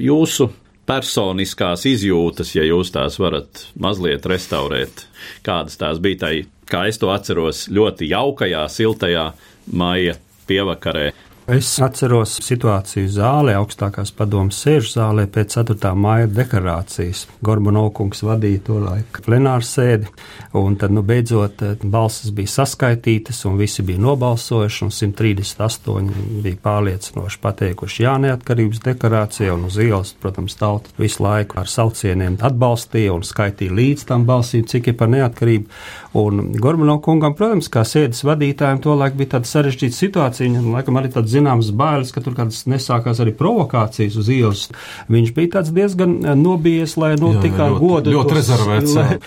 jūsu 0.00 0.48
personiskās 0.88 1.86
izjūtas, 1.88 2.54
ja 2.56 2.64
jūs 2.66 2.92
tās 2.94 3.18
varat 3.20 3.66
mazliet 3.80 4.26
restaurēt, 4.28 5.06
kādas 5.46 5.78
tās 5.80 6.00
bija 6.04 6.20
tai, 6.26 6.34
kā 6.70 6.84
es 6.90 7.00
to 7.00 7.12
atceros, 7.12 7.66
ļoti 7.72 8.10
jaukajā, 8.12 8.66
siltajā 8.72 9.30
maija 9.72 10.18
pievakarē. 10.48 11.10
Es 11.44 11.68
atceros 11.84 12.38
situāciju 12.40 13.04
zālē, 13.12 13.52
augstākās 13.58 14.14
padomas 14.16 14.56
sēžu 14.64 14.94
zālē 14.94 15.26
pēc 15.28 15.58
4. 15.58 15.90
māja 15.92 16.28
deklarācijas. 16.32 17.26
Gorbanovkungs 17.44 18.22
vadīja 18.24 18.62
to 18.64 18.78
laiku 18.80 19.20
plenāru 19.26 19.66
sēdi, 19.68 20.08
un 20.56 20.78
tad, 20.80 20.94
nu, 20.96 21.02
beidzot, 21.04 21.60
balsis 21.84 22.32
bija 22.32 22.48
saskaitītas, 22.48 23.42
un 23.44 23.58
visi 23.60 23.84
bija 23.84 24.00
nobalsojuši, 24.00 24.86
un 24.86 24.94
138 24.96 26.40
bija 26.46 26.62
pārliecinoši 26.64 27.42
pateikuši 27.44 28.06
jā 28.06 28.14
neatkarības 28.24 28.80
deklarācijai, 28.88 29.52
un 29.52 29.68
uz 29.68 29.76
ielas, 29.84 30.14
protams, 30.24 30.56
tauta 30.56 30.96
visu 30.96 31.26
laiku 31.26 31.60
ar 31.60 31.68
saucieniem 31.68 32.40
atbalstīja 32.40 33.12
un 33.12 33.20
skaitīja 33.20 33.76
līdz 33.82 34.06
tam 34.14 34.24
balsīm, 34.24 34.64
cik 34.64 34.94
ir 34.94 34.96
par 34.96 35.12
neatkarību. 35.12 35.68
Un 36.24 36.54
Gorbanovkungam, 36.56 37.36
protams, 37.36 37.68
kā 37.68 37.84
sēdes 37.84 38.24
vadītājiem, 38.24 38.80
to 38.80 38.96
laiku 38.96 39.20
bija 39.20 39.34
tāda 39.36 39.50
sarežģīta 39.50 40.00
situācija, 40.00 40.48
viņam 40.48 40.72
laikam 40.78 41.02
arī 41.02 41.12
tāds 41.12 41.33
zināmas 41.34 41.72
bailes, 41.76 42.12
ka 42.14 42.22
tur 42.24 42.36
kādas 42.38 42.62
nesākās 42.70 43.20
arī 43.22 43.34
provokācijas 43.36 44.18
uz 44.20 44.30
ielas. 44.32 44.68
Viņš 45.12 45.34
bija 45.36 45.64
diezgan 45.74 46.16
nobijies, 46.40 46.96
lai 47.00 47.14
nu, 47.20 47.34
tikai 47.42 47.70
godu. 47.78 48.14
Ļoti 48.14 48.38
rezervēts. 48.40 48.96
Lai, 48.98 49.18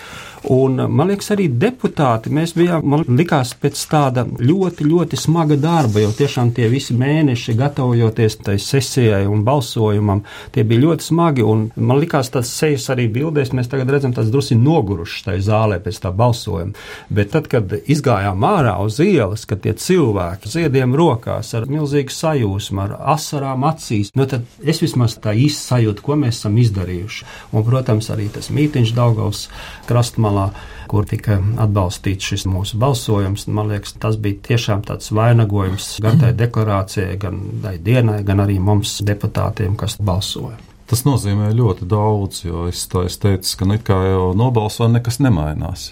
Un 0.48 0.80
man 0.80 1.10
liekas, 1.10 1.28
arī 1.34 1.44
deputāti, 1.60 2.30
mēs 2.32 2.54
bijām, 2.56 2.84
man 2.88 3.02
likās, 3.18 3.50
pēc 3.60 3.80
tāda 3.90 4.22
ļoti, 4.24 4.86
ļoti 4.88 5.18
smaga 5.20 5.58
darba, 5.60 6.00
jo 6.00 6.12
tiešām 6.16 6.54
tie 6.56 6.70
visi 6.72 6.94
mēneši 6.96 7.52
gatavojoties 7.58 8.38
tai 8.46 8.54
sesijai 8.62 9.26
un 9.28 9.42
balsojumam, 9.44 10.22
tie 10.54 10.64
bija 10.64 10.86
ļoti 10.86 11.04
smagi. 11.10 11.44
Un 11.44 11.66
man 11.76 12.00
likās, 12.00 12.30
tas 12.32 12.48
sejas 12.48 12.88
arī 12.94 13.10
bildēs, 13.12 13.52
mēs 13.52 13.68
tagad 13.68 13.92
redzam, 13.92 14.14
tas 14.16 14.30
drusi 14.32 14.56
nogurušs 14.56 15.26
tajā 15.26 15.42
zālē 15.50 15.78
pēc 15.84 15.98
tā 16.06 16.14
balsojuma. 16.16 16.72
Bet 17.12 17.34
tad, 17.36 17.50
kad 17.52 17.76
izgājām 17.84 18.48
ārā 18.48 18.78
uz 18.80 19.02
ielas, 19.04 19.44
kad 19.48 19.60
tie 19.66 19.76
cilvēki 19.76 20.48
ziediem 20.48 20.96
rokās 20.96 21.52
ar 21.58 21.68
milzīgu 21.68 22.16
sajūsmu, 22.16 22.86
ar 22.86 22.96
asarām 23.18 23.68
acīs, 23.68 24.14
nu 24.16 24.24
tad 24.24 24.48
es 24.64 24.80
vismaz 24.80 25.18
tā 25.20 25.36
īsti 25.36 25.74
sajūtu, 25.74 26.08
ko 26.08 26.16
mēs 26.24 26.40
esam 26.40 26.56
izdarījuši. 26.64 27.28
Un, 27.52 27.68
protams, 27.68 28.08
arī 28.16 28.30
tas 28.32 28.48
mītiņš 28.48 28.96
Daugavs 28.96 29.44
krastmā 29.88 30.37
malā, 30.38 30.66
kur 30.88 31.06
tika 31.08 31.38
atbalstīts 31.60 32.32
šis 32.32 32.46
mūsu 32.48 32.78
balsojums. 32.80 33.46
Man 33.52 33.68
liekas, 33.72 33.94
tas 34.00 34.16
bija 34.16 34.40
tiešām 34.48 34.84
tāds 34.86 35.12
vainagojums 35.12 35.98
gan 36.04 36.20
tai 36.22 36.32
deklarācijai, 36.36 37.18
gan 37.20 37.40
tai 37.62 37.76
dienai, 37.78 38.22
gan 38.24 38.40
arī 38.44 38.58
mums 38.58 39.00
deputātiem, 39.04 39.76
kas 39.76 39.98
balsoja. 40.00 40.56
Tas 40.88 41.04
nozīmē 41.04 41.50
ļoti 41.52 41.84
daudz, 41.88 42.44
jo 42.46 42.64
es, 42.70 42.86
tā, 42.88 43.04
es 43.04 43.18
teicu, 43.20 43.58
ka 43.60 43.68
nekā 43.68 43.98
jau 44.08 44.30
nobalsoja, 44.36 44.88
nekas 44.94 45.20
nemainās. 45.20 45.90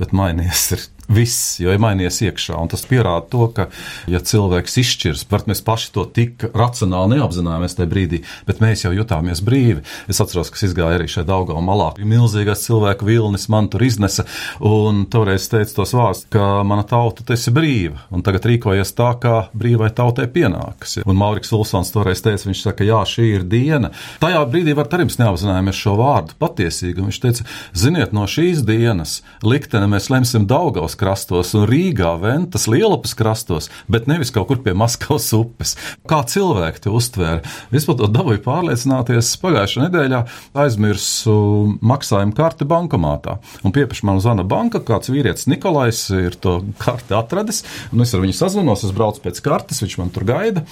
Bet 0.00 0.14
mainījies 0.16 0.64
ir 0.72 0.86
Viss 1.08 1.56
jau 1.62 1.72
ir 1.72 1.80
mainījies 1.80 2.20
iekšā, 2.26 2.58
tas 2.68 2.84
pierāda 2.88 3.24
to, 3.32 3.46
ka, 3.56 3.68
ja 4.10 4.20
cilvēks 4.20 4.76
izšķirs, 4.82 5.24
varbūt 5.30 5.48
mēs 5.48 5.62
paši 5.64 5.92
to 5.94 6.04
tik 6.04 6.44
racionāli 6.52 7.16
neapzināmies 7.16 7.78
tajā 7.78 7.88
brīdī, 7.88 8.20
bet 8.48 8.60
mēs 8.60 8.84
jau 8.84 8.92
jutāmies 8.92 9.40
brīvi. 9.44 9.84
Es 10.10 10.20
atceros, 10.20 10.50
kas 10.52 10.66
izgāja 10.68 10.98
arī 10.98 11.08
šeit 11.08 11.28
Daugā 11.28 11.56
malā. 11.64 11.94
Milzīgais 11.98 12.66
cilvēku 12.66 13.08
vilnis 13.08 13.48
man 13.48 13.70
tur 13.72 13.86
iznesa, 13.86 14.26
un 14.60 15.06
toreiz 15.08 15.48
teica 15.48 15.78
tos 15.78 15.94
vārdus, 15.96 16.26
ka 16.32 16.60
mana 16.68 16.84
tauta, 16.88 17.24
tu 17.24 17.32
esi 17.32 17.52
brīva, 17.56 18.04
un 18.12 18.24
tagad 18.26 18.44
rīkojies 18.50 18.92
tā, 18.98 19.14
kā 19.22 19.36
brīvai 19.56 19.88
tautai 19.96 20.28
pienākas. 20.32 20.98
Un 21.08 21.16
Mauriks 21.20 21.54
Ulsons 21.56 21.92
toreiz 21.94 22.20
teica, 22.24 22.50
viņš 22.50 22.66
saka, 22.66 22.84
jā, 22.84 23.00
šī 23.08 23.30
ir 23.38 23.48
diena. 23.48 23.94
Tajā 24.20 24.44
brīdī 24.52 24.76
var 24.76 24.92
arī 24.92 25.08
mēs 25.08 25.20
neapzināmies 25.22 25.80
šo 25.80 25.96
vārdu 26.00 26.36
patiesīgi, 26.42 27.00
un 27.00 27.08
viņš 27.08 27.22
teica, 27.24 27.48
ziniet, 27.72 28.12
no 28.16 28.28
šīs 28.28 28.60
dienas 28.68 29.20
likteni 29.46 29.88
mēs 29.88 30.12
lemsim 30.12 30.44
Daugavas 30.48 30.97
krastos 30.98 31.54
un 31.58 31.66
Rīgā, 31.68 32.12
Ventas, 32.22 32.66
Lielapas 32.70 33.14
krastos, 33.18 33.70
bet 33.90 34.08
nevis 34.10 34.32
kaut 34.34 34.48
kur 34.50 34.60
pie 34.64 34.74
Maskavas 34.78 35.30
upes. 35.36 35.74
Kā 36.08 36.20
cilvēki 36.28 36.84
to 36.84 36.94
uztvēra? 36.98 37.42
Vispār 37.74 37.98
to 38.00 38.10
dabūju 38.12 38.42
pārliecināties 38.46 39.32
pagājušajā 39.42 39.88
nedēļā, 39.88 40.22
aizmirsu 40.64 41.36
maksājumu 41.80 42.36
karti 42.38 42.68
bankomātā. 42.68 43.38
Un 43.64 43.74
pieprasa 43.76 44.08
man 44.08 44.22
zvana 44.22 44.46
banka, 44.48 44.82
kāds 44.84 45.12
vīrietis 45.12 45.48
Nikolais 45.50 46.04
ir 46.14 46.38
to 46.40 46.60
karti 46.82 47.16
atradis, 47.18 47.64
un 47.92 48.04
es 48.04 48.14
ar 48.14 48.24
viņu 48.24 48.38
sazvanos, 48.38 48.86
es 48.86 48.96
braucu 48.96 49.24
pēc 49.24 49.42
kartes, 49.44 49.84
viņš 49.84 50.00
man 50.02 50.12
tur 50.14 50.26
gaida. 50.28 50.66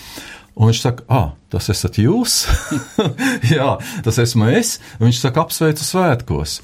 Un 0.56 0.70
viņš 0.70 0.78
saka, 0.80 1.04
ah, 1.12 1.26
tas 1.52 1.66
esat 1.68 1.98
jūs? 2.00 2.38
Jā, 3.54 3.74
tas 4.06 4.16
esmu 4.22 4.46
es. 4.56 4.78
Viņš 5.02 5.18
saka, 5.20 5.44
apsveicu 5.44 5.84
svētkos. 5.84 6.54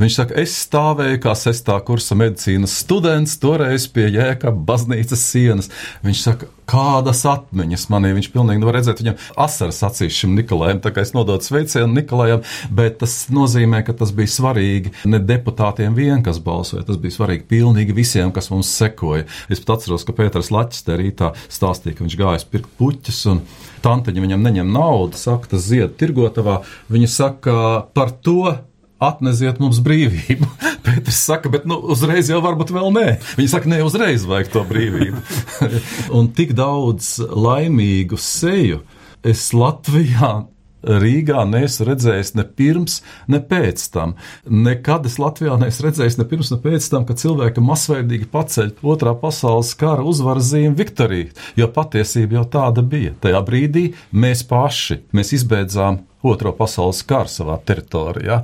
Viņš 0.00 0.16
saka, 0.16 0.38
es 0.40 0.54
stāvēju 0.64 1.20
kā 1.20 1.34
sestā 1.36 1.76
kursa 1.84 2.16
medicīnas 2.16 2.78
students, 2.80 3.36
toreiz 3.42 3.84
pie 3.92 4.06
jēka 4.08 4.54
baznīcas 4.56 5.26
sienas. 5.34 5.68
Viņš 6.00 6.24
saka, 6.24 6.48
kādas 6.72 7.22
atmiņas 7.28 7.86
manī. 7.92 8.12
Viņš 8.16 8.30
pilnīgi 8.32 8.62
nevar 8.62 8.78
redzēt, 8.78 9.02
viņam 9.02 9.18
asaras 9.44 9.82
acīs 9.88 10.16
šim 10.16 10.36
Nikolajam, 10.38 10.80
tā 10.84 10.92
kā 10.94 11.04
es 11.04 11.12
nododu 11.16 11.44
sveicienu 11.44 11.92
Nikolajam, 11.92 12.42
bet 12.72 12.98
tas 13.02 13.16
nozīmē, 13.32 13.82
ka 13.86 13.96
tas 13.98 14.14
bija 14.16 14.32
svarīgi 14.32 14.94
ne 15.12 15.20
deputātiem 15.22 15.96
vien, 15.98 16.24
kas 16.24 16.40
balsoja, 16.42 16.86
tas 16.88 17.00
bija 17.02 17.18
svarīgi 17.18 17.48
pilnīgi 17.50 17.96
visiem, 17.96 18.32
kas 18.34 18.50
mums 18.52 18.72
sekoja. 18.72 19.28
Es 19.52 19.60
pat 19.62 19.76
atceros, 19.78 20.06
ka 20.08 20.16
Pēters 20.16 20.52
Laķis 20.54 20.86
te 20.86 20.96
rītā 20.98 21.32
stāstīja, 21.52 21.98
ka 21.98 22.06
viņš 22.06 22.18
gājas 22.20 22.48
pirkt 22.48 22.72
puķus 22.80 23.22
un 23.32 23.44
tanteņa 23.84 24.24
viņam 24.24 24.44
neņem 24.46 24.72
naudu, 24.72 25.18
saka, 25.20 25.54
tas 25.54 25.66
zied 25.66 25.96
tirgotavā. 26.00 26.60
Viņa 26.92 27.10
saka 27.10 27.56
par 27.96 28.14
to 28.24 28.54
atneziet 29.02 29.60
mums 29.62 29.82
brīvību. 29.84 30.48
Pēters 30.86 31.20
saka, 31.26 31.50
bet 31.52 31.66
nu, 31.68 31.78
uzreiz 31.94 32.30
jau 32.32 32.42
varbūt 32.44 32.72
vēl 32.74 32.90
nē. 32.94 33.08
Viņi 33.38 33.52
saka, 33.52 33.70
ne 33.72 33.82
uzreiz 33.86 34.26
vajag 34.28 34.52
to 34.54 34.64
brīvību. 34.68 35.22
un 36.18 36.32
tik 36.36 36.56
daudz 36.58 37.16
laimīgu 37.20 38.18
seju 38.20 38.82
es 39.22 39.50
Latvijā 39.54 40.34
Rīgā 40.82 41.44
neesmu 41.46 41.86
redzējis 41.86 42.32
ne 42.34 42.44
pirms, 42.58 42.96
ne 43.30 43.38
pēc 43.38 43.84
tam. 43.94 44.16
Nekad 44.50 45.06
es 45.06 45.18
Latvijā 45.22 45.54
neesmu 45.60 45.86
redzējis 45.86 46.18
ne 46.18 46.26
pirms, 46.26 46.50
ne 46.50 46.58
pēc 46.62 46.88
tam, 46.90 47.06
kad 47.06 47.20
cilvēki 47.22 47.62
masveidīgi 47.62 48.26
paceļ 48.32 48.72
otrā 48.82 49.14
pasaules 49.18 49.72
kara 49.78 50.02
uzvaras 50.02 50.50
zīmi 50.50 50.74
Viktoriju, 50.78 51.30
jo 51.58 51.68
patiesība 51.70 52.40
jau 52.40 52.46
tāda 52.56 52.82
bija. 52.82 53.14
Tajā 53.22 53.42
brīdī 53.46 53.84
mēs 54.10 54.42
paši, 54.48 54.98
mēs 55.14 55.30
izbeidzām 55.38 56.02
otro 56.26 56.54
pasaules 56.56 57.04
karu 57.06 57.30
savā 57.30 57.60
teritorijā. 57.66 58.42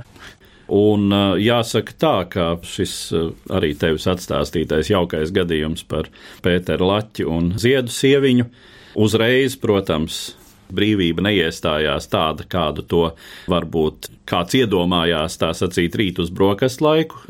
Un 0.69 1.09
jāsaka 1.41 1.95
tā, 1.97 2.15
ka 2.29 2.49
šis 2.65 2.95
arī 3.49 3.71
tevis 3.79 4.05
atstāstītais 4.11 4.91
jaukais 4.91 5.31
gadījums 5.33 5.81
par 5.89 6.11
Pēteru 6.45 6.91
Laķi 6.91 7.25
un 7.25 7.55
Ziedu 7.57 7.93
sieviņu 7.93 8.45
uzreiz, 8.99 9.55
protams, 9.57 10.19
brīvība 10.73 11.23
neiestājās 11.25 12.09
tāda, 12.11 12.45
kādu 12.49 12.85
to 12.85 13.03
varbūt 13.49 14.11
kāds 14.29 14.59
iedomājās, 14.59 15.39
tā 15.41 15.51
sacīt, 15.57 15.97
rīt 15.97 16.21
uz 16.21 16.29
brokastu 16.33 16.85
laiku. 16.85 17.23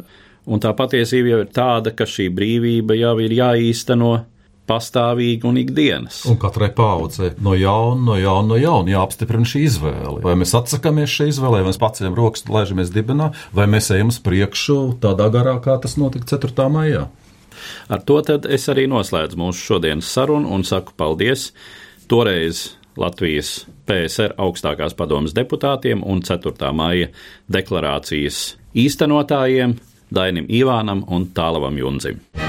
Un 0.50 0.62
tā 0.64 0.74
patiesība 0.76 1.34
jau 1.34 1.40
ir 1.44 1.54
tāda, 1.54 1.94
ka 1.96 2.08
šī 2.10 2.30
brīvība 2.34 2.98
jau 2.98 3.16
ir 3.22 3.36
jāīsteno 3.38 4.14
pastāvīgi 4.70 5.48
un 5.50 5.60
ikdienas. 5.62 6.22
Un 6.30 6.38
katrai 6.42 6.70
paudzei 6.76 7.34
no 7.44 7.56
jauna, 7.58 8.02
no 8.12 8.18
jauna, 8.20 8.48
no 8.54 8.60
jauna 8.60 8.94
jāapstiprina 8.94 9.50
šī 9.50 9.64
izvēle. 9.68 10.20
Vai 10.26 10.36
mēs 10.40 10.56
atsakāmies 10.58 11.16
šai 11.16 11.32
izvēlei, 11.34 11.64
vai 11.64 11.72
mēs 11.72 11.82
paceļam 11.82 12.18
rokas, 12.18 12.46
laižamies 12.50 12.94
dibenā, 12.94 13.32
vai 13.56 13.68
mēs 13.72 13.90
ejam 13.96 14.14
uz 14.14 14.22
priekšu 14.24 14.80
tādā 15.04 15.30
garā, 15.34 15.58
kā 15.64 15.80
tas 15.82 15.98
notika 16.00 16.38
4. 16.38 16.70
maijā. 16.74 17.08
Ar 17.92 18.04
to 18.08 18.22
es 18.48 18.70
arī 18.72 18.86
noslēdzu 18.88 19.40
mūsu 19.40 19.74
šodienas 19.74 20.10
sarunu 20.14 20.54
un 20.56 20.64
saku 20.64 20.94
paldies 20.98 21.50
toreiz 22.10 22.70
Latvijas 23.00 23.66
PSR 23.88 24.36
augstākās 24.40 24.96
padomas 24.98 25.36
deputātiem 25.38 26.04
un 26.04 26.24
4. 26.26 26.72
maija 26.76 27.12
deklarācijas 27.52 28.44
īstenotājiem 28.78 29.78
Dainim 30.14 30.50
Ivānam 30.50 31.06
un 31.08 31.30
Tālavam 31.36 31.78
Junzim. 31.78 32.49